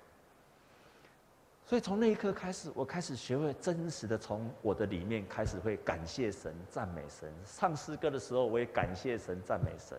[1.66, 7.32] 所以从那一刻开始，我开始学会真实的从我的里面开始会感谢神、赞美神。
[7.46, 9.98] 唱诗歌的时候，我也感谢神、赞美神。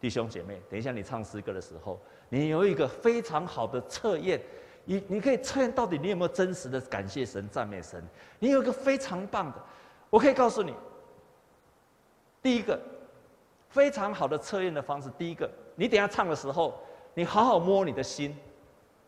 [0.00, 4.40] 弟兄姐妹，等一下你唱诗歌的时候，你有一个非常好的测验，
[4.84, 8.02] 你你可以测验到底你有没有真实的感谢神、赞美神。
[8.38, 9.62] 你有一个非常棒的，
[10.10, 10.74] 我可以告诉你，
[12.42, 12.78] 第一个。
[13.70, 16.80] 非常好的测验的方式，第一个，你等下唱的时候，
[17.12, 18.34] 你好好摸你的心，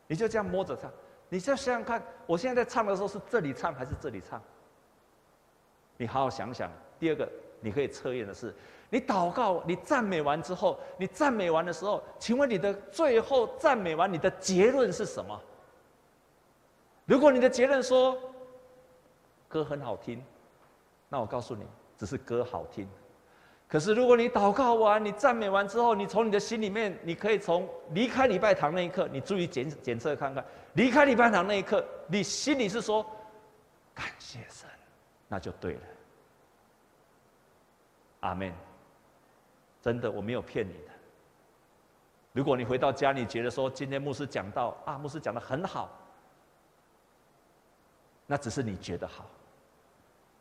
[0.06, 0.92] 你就这样摸着唱，
[1.30, 4.40] 你就想想看，我现在在唱的时候是这里唱还是这里唱？
[5.96, 6.70] 你好好想想。
[6.98, 7.26] 第二个，
[7.60, 8.54] 你可以测验的是，
[8.90, 15.40] 你祷告、你赞美完之后，你赞美完的时候，请问你的最后赞美完，你的结论是什么？
[17.06, 18.18] 如果你的结论说
[19.48, 20.22] 歌很好听，
[21.08, 21.64] 那我告诉你，
[21.96, 22.88] 只是歌好听。
[23.68, 33.06] 可是，如果你祷告完、你赞美完之后，你从你的心里面，你可以从离开礼拜堂那一刻，你注意检检测看看，离开礼拜堂那一刻，你心里是说
[33.94, 34.68] 感谢神，
[35.28, 35.80] 那就对了。
[38.20, 38.52] 阿门。
[39.82, 40.92] 真的，我没有骗你的。
[42.32, 45.90] 如果你回到家里觉得说今天牧师讲到啊，牧师讲得很好，
[48.26, 49.26] 那只是你觉得好，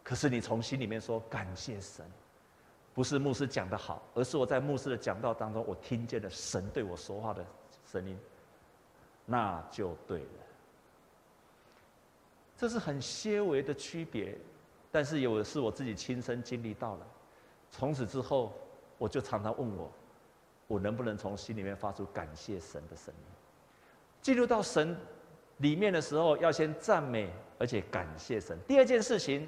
[0.04, 2.06] 可是你从心里面说感谢神。
[2.94, 7.46] 不是牧师讲的好，而是我在牧师的讲道当中，我听见了神对我说话的
[7.90, 8.20] 声音，
[9.26, 10.28] 那就对了。
[12.58, 14.38] 这是很些微的区别，
[14.92, 17.08] 但是有的是我自己亲身经历到了。
[17.72, 18.54] 从此之后，
[19.00, 19.92] 我就常常问我，
[20.68, 23.24] 我能不能从心里面发出感谢神的声音？
[24.22, 24.96] 进入到神
[25.58, 28.56] 里面的时候，要先赞美，而且感谢神。
[28.68, 29.48] 第二件事情，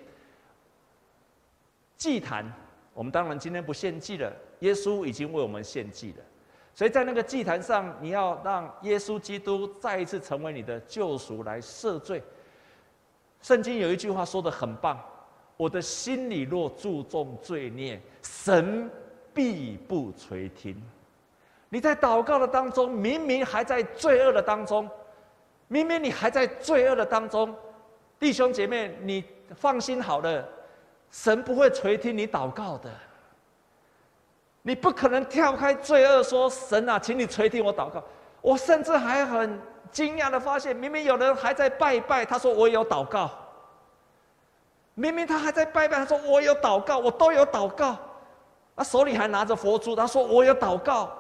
[1.96, 2.52] 祭坛。
[2.94, 6.24] 我们当然今天不献祭了，耶稣已经为我们献祭了，
[6.76, 12.22] 所以在那个祭坛上，你要让耶稣基督再一次成为你的救赎来赦罪。
[13.42, 15.02] 圣经有一句话说得很棒
[15.56, 18.92] ：“我的心里若注重罪孽，神
[19.34, 20.76] 必不垂听。”
[21.70, 24.90] 你在祷告的当中，明明还在罪恶的当中，
[25.68, 27.56] 明明你还在罪恶的当中，
[28.20, 29.24] 弟兄姐妹，你
[29.56, 30.48] 放心好了。
[31.12, 32.90] 神不会垂听你祷告的，
[34.62, 38.04] 你不可能跳开罪恶说：“神啊，请你垂听我祷告。”
[38.42, 39.60] 我甚至还很
[39.92, 43.30] 惊讶的发现，明明有人还在拜拜，他说我有祷告；
[44.94, 47.98] 明明他还在拜拜，他说我有祷告，我都有祷告，
[48.76, 51.16] 他手里还拿着佛珠，他说我有祷告。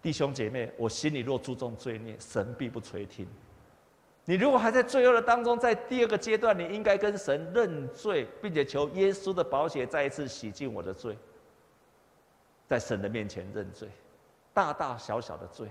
[0.00, 3.26] 弟兄姐妹，我心里若注重罪孽，神必不垂听。
[4.26, 11.18] 你如果还在罪恶的当中，在第二个阶段，你应该跟神认罪，并且求耶稣的宝血再一次洗净我的罪，
[12.68, 13.88] 在神的面前认罪，
[14.52, 15.68] 大大小小的罪。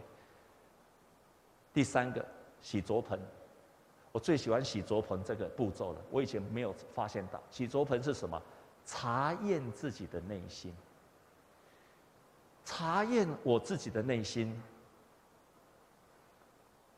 [1.74, 2.24] 第三个，
[2.62, 3.20] 洗濯盆，
[4.14, 6.00] 我最喜欢洗濯盆这个步骤了。
[6.10, 8.42] 我以前没有发现到，洗濯盆是什么？
[8.86, 10.74] 查验自己的内心，
[12.64, 14.62] 查验我自己的内心。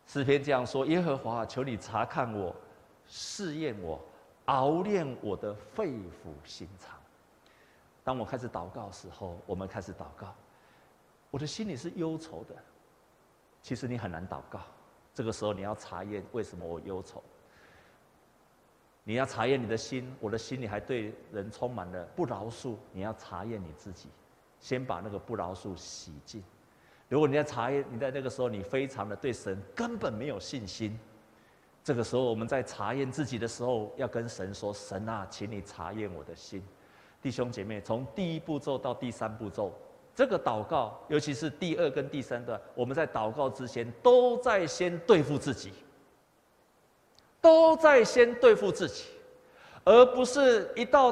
[0.08, 2.56] 诗篇这样说：“耶和华，求你查看我，
[3.08, 4.00] 试验我，
[4.46, 7.00] 熬炼我的肺腑心肠。”
[8.04, 10.34] 当我开始祷告时候，我们开始祷告，
[11.32, 12.56] 我的心里是忧愁的。
[13.62, 14.60] 其实你很难祷告，
[15.16, 17.24] 这个时候你要查验为什么我忧愁。
[19.04, 22.76] 你要查验你的心，我的心里还对人充满了不饶恕。
[22.92, 24.10] 你要查验你自己，
[24.60, 26.44] 先把那个不饶恕洗净。
[27.08, 31.00] 如果你在查验，你在那个时候，你非常的对神根本没有信心。
[31.84, 36.64] 这个时候，我们在查验自己的时候，要跟神说：“神啊，请你查验我的心。”
[37.22, 39.72] 弟兄姐妹，从第一步骤到第三步骤，
[40.16, 45.74] 这个祷告，尤其是第二跟第三段，我们在祷告之前，都在先对付自己，
[47.42, 49.04] 都在先对付自己，
[49.84, 51.12] 而不是一到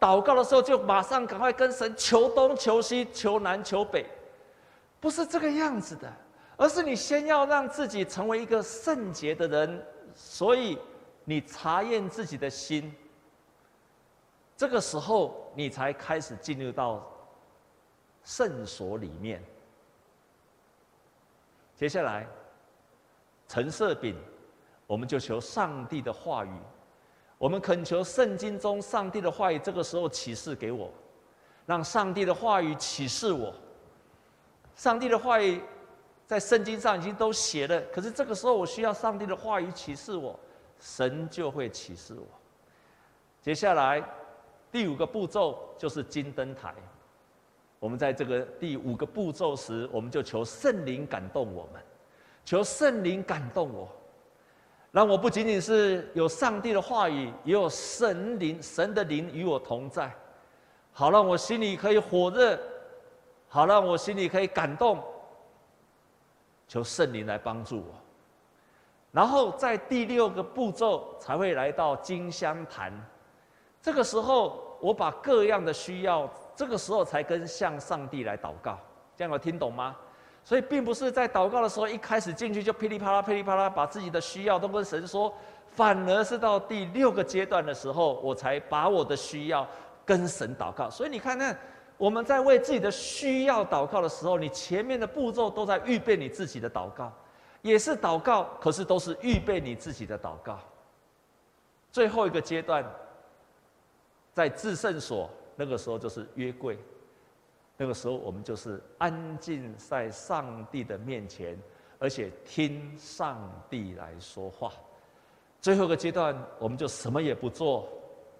[0.00, 4.04] 祷告的时候就马上赶快跟神求东求西、求南求北。
[4.98, 6.12] 不是这个样子的，
[6.56, 10.78] 而是你先要让自己成为一个圣洁的人，所以
[11.24, 12.92] 你查验自己的心，
[14.56, 17.04] 这个时候你才开始进入到
[18.24, 19.42] 圣所里面。
[21.74, 22.26] 接下来，
[23.48, 24.16] 陈设饼，
[24.86, 26.56] 我们就求上帝的话语，
[27.38, 30.90] 我们恳求圣经中上帝的话语，这个时候启示给我，
[31.66, 33.52] 让上帝的话语启示我。
[34.76, 35.60] 上帝的话语
[36.26, 40.38] 在圣经上已经都写了，可是这个时候我需要上帝的话语启示我，
[40.78, 42.26] 神就会启示我。
[43.42, 44.02] 接下来
[44.70, 46.72] 第五个步骤就是金灯台。
[47.82, 51.82] 我们在这个第五个步骤时，我们就求圣灵感动我们，
[52.44, 53.88] 求圣灵感动我，
[54.92, 60.14] 让我不仅仅是有上帝的话语，也有神灵、神的灵与我同在，
[60.92, 62.56] 好让我心里可以火热。
[63.48, 65.02] 好，让我心里可以感动，
[66.68, 67.94] 求圣灵来帮助我。
[69.10, 72.92] 然后在第六个步骤才会来到金香坛，
[73.82, 78.78] 这个时候我把各样的需要，这个时候才跟向上帝来祷告。
[79.16, 79.96] 这样有听懂吗？
[80.44, 85.34] 所以并不是在祷告的时候一开始进去就噼里啪啦噼里啪啦把自己的需要都跟神说，
[85.72, 89.66] 反而是到第六个阶段的时候，我才把我的需要
[90.06, 90.88] 跟神祷告。
[90.88, 91.52] 所以你看那。
[91.98, 97.12] 我们在为自己的需要祷告的时候，你前面的步骤都在预备你自己的祷告，
[97.60, 100.58] 也是祷告，可是都是预备你自己的祷告。
[101.92, 102.84] 最后一个阶段，
[104.34, 106.78] 在至圣所，那个时候就是约柜，
[107.76, 111.58] 那个时候我们就是安静在上帝的面前，
[111.98, 113.38] 而且听上
[113.68, 114.72] 帝来说话。
[115.60, 117.88] 最后一个阶段，我们就什么也不做，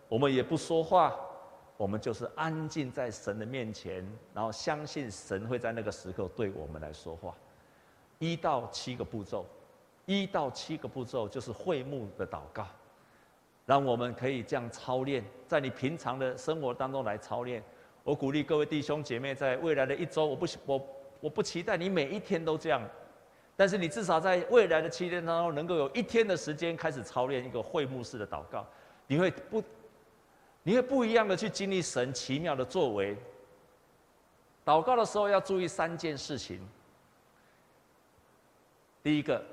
[0.08, 1.14] 我们也不说话。
[1.78, 7.34] 我们就是安静在神的面前，然后相信神会在那个时刻对我们来说话。
[8.20, 9.44] 一到七个步骤，
[10.06, 12.64] 一到七个步骤就是会幕的祷告，
[13.66, 17.62] 让我们可以这样操练，在你平常的生活当中来操练。
[18.04, 20.88] 我鼓励各位弟兄姐妹，在未来的一周，我不我
[21.20, 22.82] 我不期待你每一天都这样，
[23.56, 28.66] 但是你至少在未来的七天当中，能够有一天的时间开始操练一个会幕式的祷告，
[29.06, 29.62] 你会不？
[30.64, 33.16] 你会不一样的去经历神奇妙的作为。
[34.64, 36.60] 祷告的时候要注意三件事情。
[39.02, 39.44] 第一个，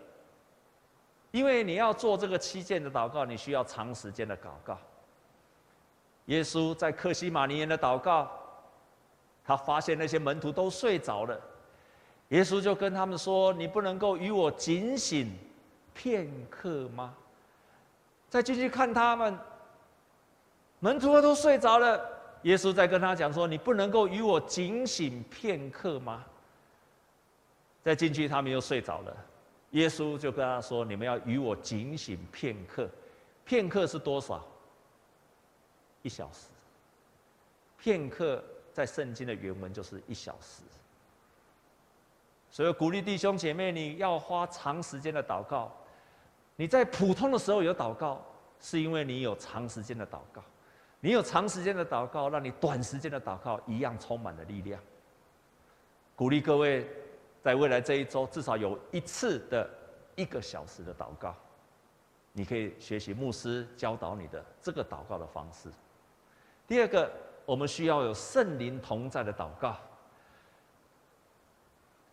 [1.32, 4.78] 因为你要做这个七件的祷告，你需要长时间的祷告。
[6.26, 8.32] 耶稣在克西马尼园的祷告，
[9.44, 11.40] 他发现那些门徒都睡着了，
[12.30, 15.32] 耶稣就跟他们说：“你不能够与我警醒
[15.94, 17.14] 片刻吗？”
[18.30, 19.38] 再继续看他们。
[20.80, 22.00] 门徒都睡着了，
[22.44, 26.24] 耶稣在跟他讲说：“你不能够与我警醒片刻吗？”
[27.84, 29.18] 再进去，他们又睡着了。
[29.72, 32.90] 耶稣就跟他说：“你们要与我警醒片刻，
[33.46, 34.44] 片刻是多少？
[36.02, 36.48] 一小时。
[37.78, 38.44] 片刻
[38.74, 40.64] 在圣经的原文就是一小时。
[42.52, 45.72] 所以鼓励弟兄姐妹，你要花长时间的祷告。
[46.56, 48.26] 你在普通的时候有祷告，
[48.60, 50.44] 是因为你有长时间的祷告。
[51.00, 54.82] 你有长时间的祷告，让你短时间的祷告一样充满了力量。
[56.16, 56.86] 鼓励各位，
[57.42, 59.70] 在未来这一周至少有一次的
[60.16, 61.36] 一个小时的祷告，
[62.34, 65.70] 你可以学习牧师教导你的这个祷告的方式。
[66.68, 67.12] 第二个，
[67.46, 69.76] 我们需要有圣灵同在的祷告。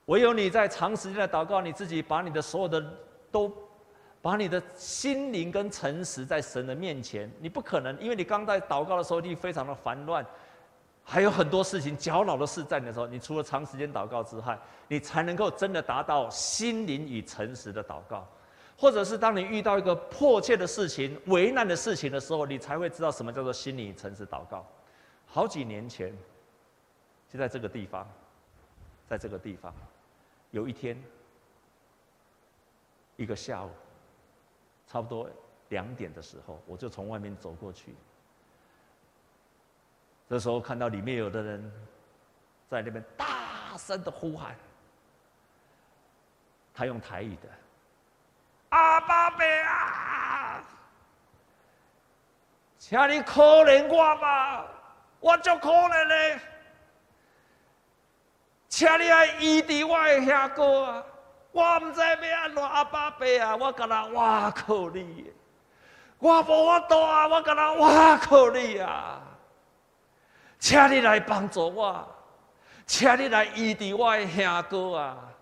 [0.06, 2.80] 唯有你在长时间的祷告，你自己把你的所有的
[3.32, 3.52] 都，
[4.22, 10.24] 把你的心灵跟诚实在神的面前，你不可能，因为你刚在祷告的时候，你非常的烦乱，
[11.08, 18.26] 还有很多事情搅扰的事在你的时候，你除了长时间祷告之外，你才能够真的达到心灵与诚实的祷告，
[18.76, 24.66] 或者是当你遇到一个迫切的事情、为难的事情的时候，你才会知道什么叫做心灵与诚实祷告。
[25.26, 26.12] 好几年前，
[27.32, 28.04] 就在这个地方，
[29.08, 29.72] 在这个地方。
[30.50, 31.00] 有一天，
[33.14, 33.70] 一个下午，
[34.88, 35.30] 差不多
[35.68, 37.94] 两点的时候，我就从外面走过去。
[40.28, 41.72] 这时候看到里面有的人
[42.68, 44.56] 在那边大声的呼喊，
[46.74, 47.48] 他用台语的
[48.70, 50.64] ：“阿爸伯啊，
[52.78, 54.66] 请你可怜我吧，
[55.20, 56.40] 我就可怜嘞。”
[58.68, 61.04] 请你来医治我的兄哥啊！
[61.52, 63.56] 我唔知要安怎阿爸伯啊！
[63.56, 65.32] 我跟他哇靠你，
[66.18, 67.28] 我无法度啊！
[67.28, 69.22] 我跟他哇靠你啊！
[70.58, 72.08] 请你来帮助我，
[72.86, 75.32] 请你来医治我的兄哥啊！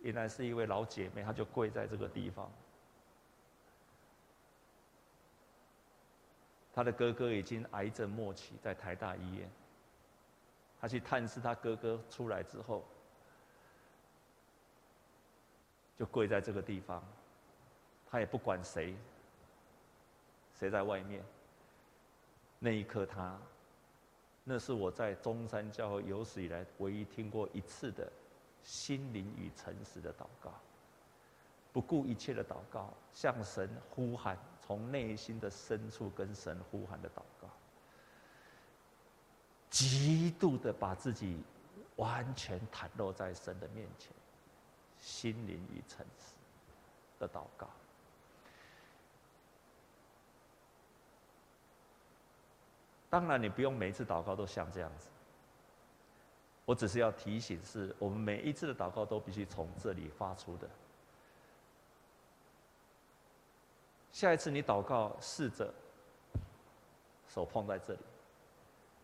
[0.00, 2.50] 原来是一位老姐妹，她就跪在这个地方。
[6.72, 9.50] 她的哥哥已经癌症末期，在台大医院。
[10.80, 12.84] 她去探视她哥哥出来之后，
[15.98, 17.02] 就跪在这个地方，
[18.10, 18.96] 她也不管谁，
[20.58, 21.22] 谁在外面。
[22.58, 23.36] 那一刻，她，
[24.52, 28.10] 那是我在中山教会有史以来唯一听过一次的
[28.64, 30.52] 心灵与诚实的祷告，
[31.72, 37.48] 不顾一切的祷告，向神呼喊，从内心的深处跟神呼喊的祷告。
[39.70, 41.40] 极度的把自己
[41.94, 44.10] 完全袒露在神的面前，
[44.98, 46.34] 心灵与诚实
[47.20, 47.70] 的祷告。
[53.10, 55.08] 当然，你不用每一次祷告都像这样子。
[56.64, 60.70] 我只是要提醒，是我们每一次的祷告都必须从这里发出的。
[64.12, 65.74] 下一次你祷告，试着
[67.28, 67.98] 手碰在这里。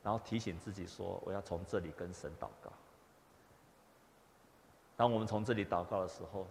[0.04, 2.70] 然后提醒自己说：“我要从这里跟神祷告。”
[4.96, 6.46] 当我们从这里祷告的时候，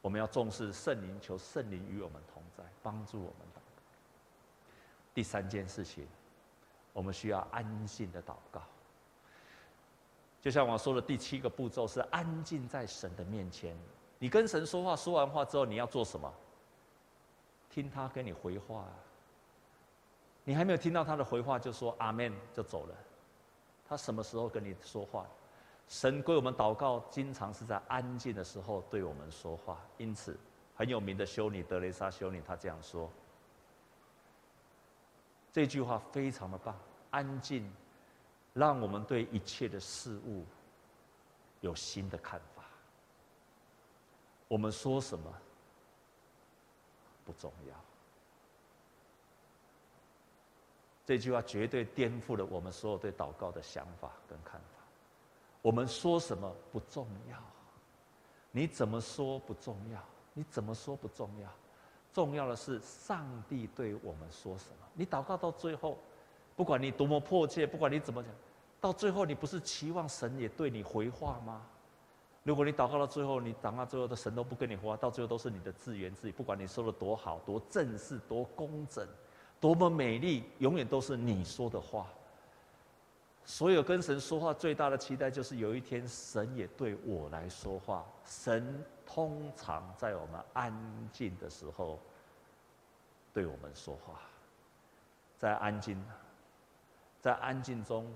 [0.00, 3.82] 我们要重视圣灵，求圣灵与我们同在，帮助我们祷告。
[5.12, 6.08] 第三件事情，
[6.98, 8.60] 我们需要安静的祷告。
[10.40, 13.76] 就像我说的第七个步骤是安静在神的面前。
[14.18, 16.32] 你跟神说话，说完话之后，你要做什么？
[17.70, 18.84] 听他跟你回话。
[20.42, 22.94] 你还没有听到他的回话，就说阿门就走了。
[23.88, 25.24] 他什么时候跟你说话？
[25.86, 29.78] 神归我们祷告，经常是在安静的时候对我们说话。
[29.98, 30.36] 因此，
[30.74, 33.08] 很有名的修女德雷莎修女，她这样说：
[35.52, 36.76] 这句话非常的棒，
[37.10, 37.70] 安静，
[38.52, 40.44] 让我们对一切的事物
[41.60, 42.64] 有新的看法。
[44.46, 45.32] 我们说什么
[47.24, 47.74] 不重要。
[51.04, 54.84] 这句话绝对颠覆了我们所有对祷告的想法跟看法。
[55.62, 57.36] 我们说什么不重要，
[58.50, 60.02] 你怎么说不重要，
[60.34, 61.50] 你怎么说不重要，
[62.12, 64.86] 重要的是上帝对我们说什么。
[64.94, 65.98] 你祷告到最后，
[66.58, 68.32] 不管你多么迫切，不管你怎么讲，
[68.80, 71.62] 到最后你不是期望神也对你回话吗？
[72.42, 76.32] 如果你祷告到最后，你祷告最后的神都不跟你回话，到最后都是你的自言自语。
[76.32, 79.06] 不管你说的多好，多正式，多工整。
[79.60, 82.08] 多么美丽，永远都是你说的话。
[83.44, 88.04] 所有跟神说话最大的期待，就是有一天神也对我来说话。
[88.24, 90.72] 神通常在我们安
[91.12, 92.00] 静的时候
[93.32, 94.20] 对我们说话，
[95.38, 96.04] 在安静，
[97.20, 98.06] 在安静中，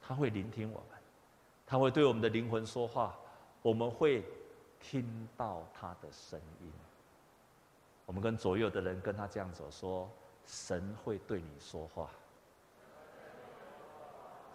[0.00, 0.98] 他会聆听我们，
[1.66, 3.16] 他会对我们的灵魂说话，
[3.62, 4.24] 我们会
[4.80, 6.72] 听到他的声音。
[8.06, 10.10] 我们跟左右的人跟他这样子说。
[10.50, 12.08] 神会对你说话，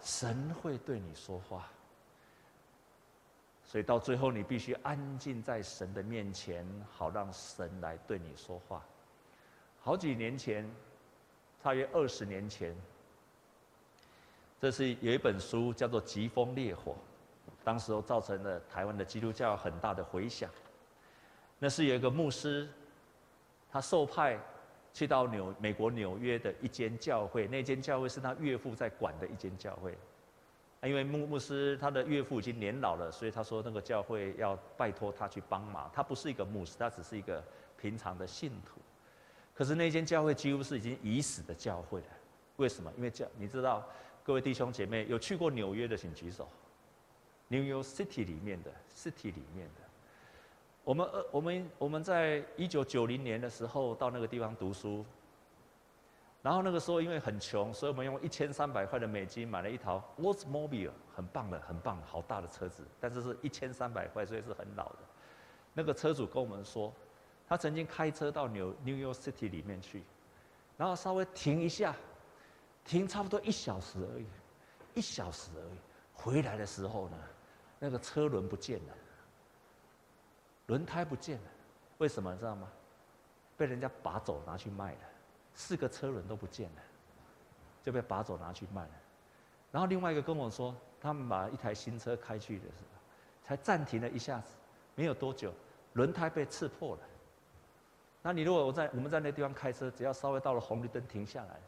[0.00, 1.68] 神会对你说话，
[3.64, 8.82] 所以到最后你必须安静在神的面前，好让神来对你说话。
[9.80, 10.68] 好几年前，
[11.62, 12.76] 大约二十年前，
[14.64, 16.92] 这是有一本书叫做《疾风烈火》，
[17.62, 20.48] 当时候造成了台湾的基督教很大的回响。
[21.58, 22.66] 那是有一个牧师。
[23.70, 24.40] 他受派
[24.94, 29.94] 去到纽美国纽约的一间教会，那间教会是他岳父在管的一间教会。
[30.82, 35.90] 因为牧牧师他的岳父已经年老了，所以他说那个教会要拜托他去帮忙。
[35.92, 37.44] 他不是一个牧师，他只是一个
[37.76, 38.80] 平常的信徒。
[39.52, 42.06] 可是那间教会几乎是已经已死的教会了。
[42.56, 42.90] 为什么？
[42.96, 43.86] 因为教你知道，
[44.24, 46.48] 各位弟兄姐妹有去过纽约的，请举手。
[47.48, 49.82] New York City 里面的 City 里面的，
[50.82, 55.04] 我们呃我们我们在一九九零年的时候到那个地方读书。
[56.40, 62.82] 然后那个时候因为很穷，所以我们用一千三百块的美金买了一套 Oldsmobile，很棒的，很棒，好大的车子。
[63.00, 64.98] 但是是一千三百块，所以是很老的。
[65.72, 66.92] 那个车主跟我们说，
[67.48, 70.02] 他曾经开车到纽 New York City 里面去，
[70.76, 71.96] 然后稍微停一下，
[72.84, 74.26] 停差不多一小时而已，
[74.94, 75.78] 一小时而已。
[76.12, 77.16] 回来的时候呢，
[77.78, 78.94] 那个车轮不见了，
[80.66, 81.50] 轮胎不见了，
[81.98, 82.68] 为什么你知道吗？
[83.56, 84.98] 被人家拔走拿去卖了。
[85.54, 86.82] 四个车轮都不见了，
[87.82, 88.90] 就被拔走拿去卖了。
[89.70, 93.00] 然后另外一个跟我说，他们把一台新车开去的时候，
[93.42, 94.54] 才暂停了一下子，
[94.94, 95.52] 没有多久，
[95.92, 97.02] 轮胎被刺破了。
[98.22, 101.60] 那你如果我在我们在那地方开车，只要稍微到了红绿灯停下来，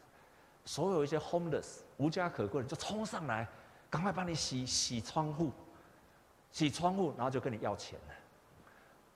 [0.66, 3.48] 所有一些 homeless 无家可归的人就冲上来，
[3.88, 5.50] 赶快帮你洗洗窗户，
[6.50, 8.14] 洗窗户，然后就跟你要钱了。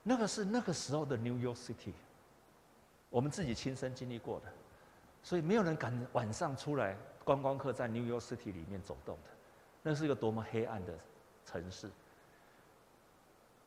[0.01, 1.93] 那个是那个时候的 New York City，
[3.11, 4.45] 我们自己亲身经历过的。
[5.21, 9.29] 所以没有人敢晚上出来，观光客在 New York City 里面走动的，
[9.83, 10.93] 那是一个多么黑暗的
[11.45, 11.87] 城市。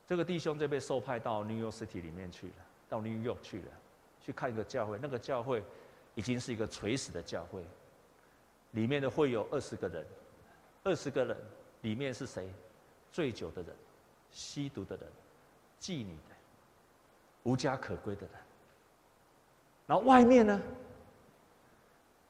[0.07, 2.55] 这个弟兄就被受派到 New York City 里面去了，
[2.89, 3.69] 到 New York 去了，
[4.21, 4.99] 去看一个教会。
[5.01, 5.63] 那个教会
[6.15, 7.65] 已经是一个垂死的教会，
[8.73, 10.07] 里面的会有二十个人，
[10.83, 11.37] 二十个人
[11.83, 12.49] 里面是谁？
[13.13, 13.75] 醉酒的人，
[14.31, 15.07] 吸毒的人，
[15.81, 16.35] 妓女的，
[17.45, 18.31] 无家可归的人。
[19.87, 20.61] 然后外面呢？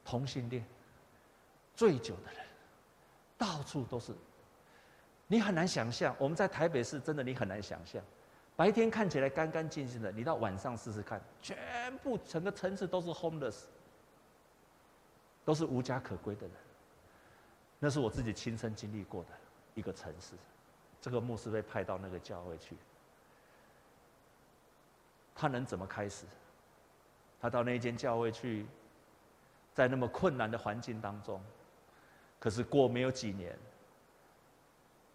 [0.03, 0.63] 同性恋、
[1.75, 2.45] 醉酒的人，
[3.37, 4.13] 到处都是。
[5.25, 7.99] 你很难想象，我们在台北市真的你很难想象，
[8.55, 13.63] 白天看起来干干净净的，你到晚上试试看，全部整个城市都是 homeless，
[15.45, 16.51] 都是无家可归的人。
[17.79, 19.29] 那是我自己亲身经历过的
[19.75, 20.33] 一个城市。
[20.99, 22.75] 这个牧师被派到那个教会去，
[25.33, 26.25] 他能怎么开始？
[27.39, 28.65] 他到那间教会去。
[29.75, 31.41] 在那么困难的环境当中，
[32.39, 33.59] 可是过没有几年，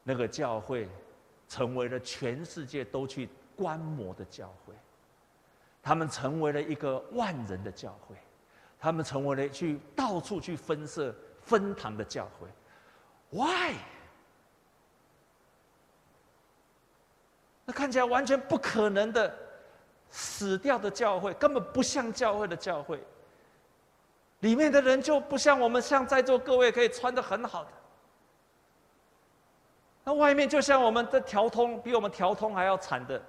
[0.04, 0.86] 那个教会
[1.48, 4.74] 成为了全世界都去观摩的教会。
[5.82, 8.14] 他们成为了一个万人的教会，
[8.80, 12.48] 他们成为了去到处去分社分堂的教会。
[13.30, 13.74] Why？
[17.66, 19.36] 那看起来完全不可能的
[20.10, 23.00] 死掉的教会，根本不像教会的教会。
[24.40, 27.70] 里面的人就不像我们，像在座各位可以穿的很好的。
[30.02, 33.22] 那外面就像我们的条通，比我们条通还要惨的。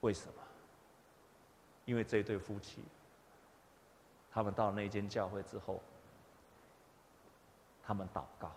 [0.00, 0.33] 为什么？
[1.84, 2.82] 因为这对夫妻，
[4.32, 5.80] 他们到那间教会之后，
[7.82, 8.50] 他们祷告，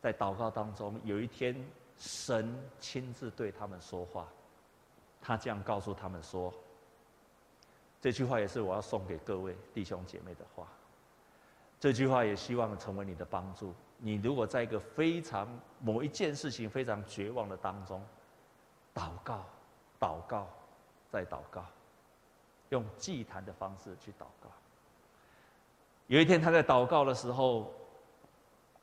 [0.00, 1.56] 在祷告当中，有一天
[1.96, 4.28] 神亲自对他们说话，
[5.22, 6.52] 他这样告诉他们说。
[8.00, 10.68] 这句话也是我要送给各位弟兄姐妹的话。
[11.80, 13.74] 这句话也希望成为你的帮助。
[13.96, 15.48] 你如果在一个非常
[15.80, 18.02] 某一件事情非常绝望的当中，
[18.94, 19.46] 祷告，
[19.98, 20.46] 祷告，
[21.10, 21.64] 再祷告，
[22.70, 24.50] 用祭坛的方式去祷告。
[26.06, 27.72] 有一天他在祷告的时候，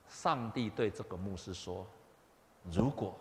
[0.09, 1.85] 上帝对这个牧师说
[2.71, 3.15] ：“如果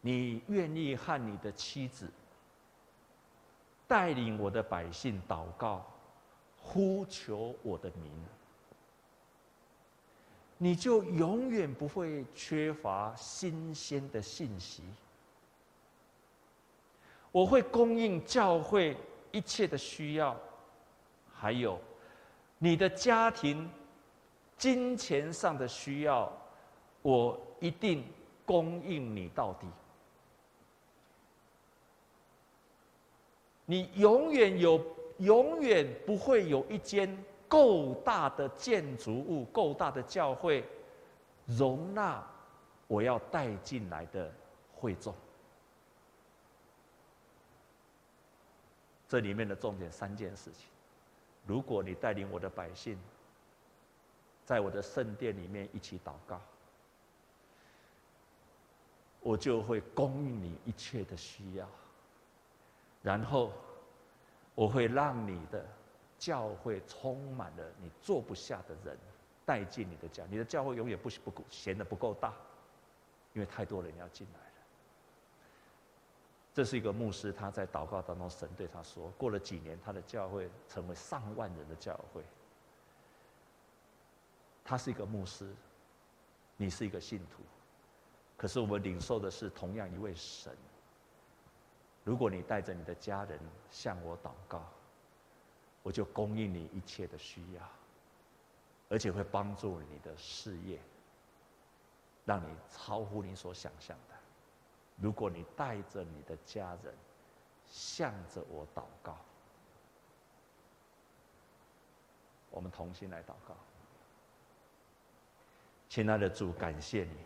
[0.00, 2.10] 你愿意和你的妻子。”
[3.88, 5.84] 带领我的百姓祷告，
[6.56, 8.10] 呼求我的名，
[10.56, 14.82] 你就永远不会缺乏新鲜的信息。
[17.32, 18.96] 我会供应教会
[19.30, 20.36] 一切的需要，
[21.34, 21.80] 还有
[22.58, 23.68] 你的家庭
[24.56, 26.30] 金钱上的需要，
[27.00, 28.04] 我一定
[28.44, 29.66] 供应你到底。
[33.64, 34.84] 你永远有，
[35.18, 37.16] 永远不会有一间
[37.48, 40.62] 够大的建筑物、够大的教会，
[41.46, 42.22] 容纳
[42.86, 44.30] 我要带进来的
[44.74, 45.14] 会众。
[49.12, 50.70] 这里面的重点三件事情：
[51.44, 52.98] 如果你带领我的百姓，
[54.42, 56.40] 在我的圣殿里面一起祷告，
[59.20, 61.68] 我就会供应你一切的需要。
[63.02, 63.52] 然后，
[64.54, 65.62] 我会让你的
[66.18, 68.96] 教会充满了你坐不下的人，
[69.44, 70.24] 带进你的家。
[70.30, 72.32] 你的教会永远不不够闲得不够大，
[73.34, 74.51] 因为太多人要进来。
[76.54, 82.22] 这是一个牧师，他在祷告当中，神对他说：过了几年，他的教会成为上万人的教会。
[84.62, 85.50] 他是一个牧师，
[86.56, 87.42] 你是一个信徒，
[88.36, 90.54] 可是我们领受的是同样一位神。
[92.04, 93.40] 如果你带着你的家人
[93.70, 94.62] 向我祷告，
[95.82, 97.62] 我就供应你一切的需要，
[98.90, 100.78] 而且会帮助你的事业，
[102.26, 103.96] 让你超乎你所想象。
[105.02, 106.94] 如果你带着你的家人
[107.66, 109.16] 向着我祷告，
[112.52, 113.56] 我们同心来祷告。
[115.88, 117.16] 亲爱的主，感谢你，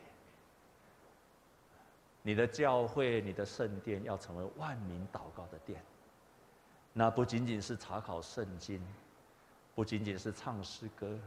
[2.22, 5.84] 你的教会、你的圣殿要成为万民祷告的殿。
[6.94, 8.82] 那不仅仅是查考圣经，
[9.74, 11.18] 不仅仅是唱诗歌，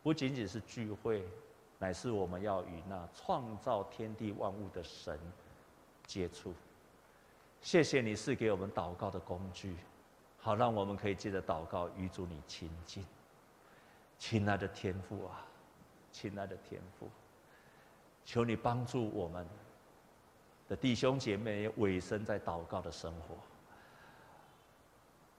[0.00, 1.28] 不仅仅是聚会，
[1.80, 5.18] 乃是我们要与那创造天地万物的神
[6.12, 6.52] 接触。
[7.62, 9.74] 谢谢你是给我们祷告的工具，
[10.36, 13.02] 好让我们可以借着祷告与主你亲近。
[14.18, 15.42] 亲爱的天父啊！
[16.10, 17.08] 亲爱的天父，
[18.26, 19.46] 求你帮助我们
[20.68, 23.34] 的弟兄姐妹委身在祷告的生活，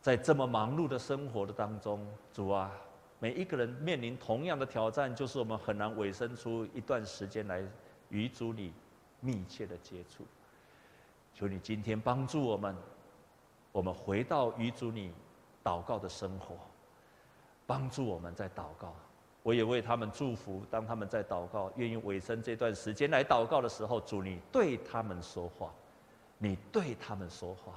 [0.02, 2.04] 在这么忙碌的生活的当中，
[2.34, 2.72] 主啊，
[3.20, 7.64] 每一个人面临同样的挑战，就是我们很难委身出一段时间来
[8.10, 8.74] 与主你
[9.20, 10.26] 密切的接触。
[11.34, 12.76] 求你今天帮助我们，
[13.72, 15.12] 我们回到与主你
[15.64, 16.56] 祷告的生活，
[17.66, 18.94] 帮助我们在祷告。
[19.42, 20.64] 我也为他们祝福。
[20.72, 25.74] 当他们在祷告，愿意委身这段时间来祷告的时候，主你对他们说话，
[26.38, 27.74] 你对他们说话，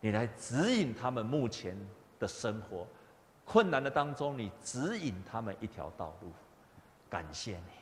[0.00, 1.74] 你来指引他们目前
[2.18, 2.86] 的生活
[3.46, 6.30] 困难的当中，你指引他们一条道路。
[7.08, 7.72] 感谢你，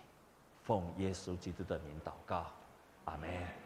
[0.63, 2.47] 奉耶稣基督的名祷告，
[3.07, 3.64] 阿门。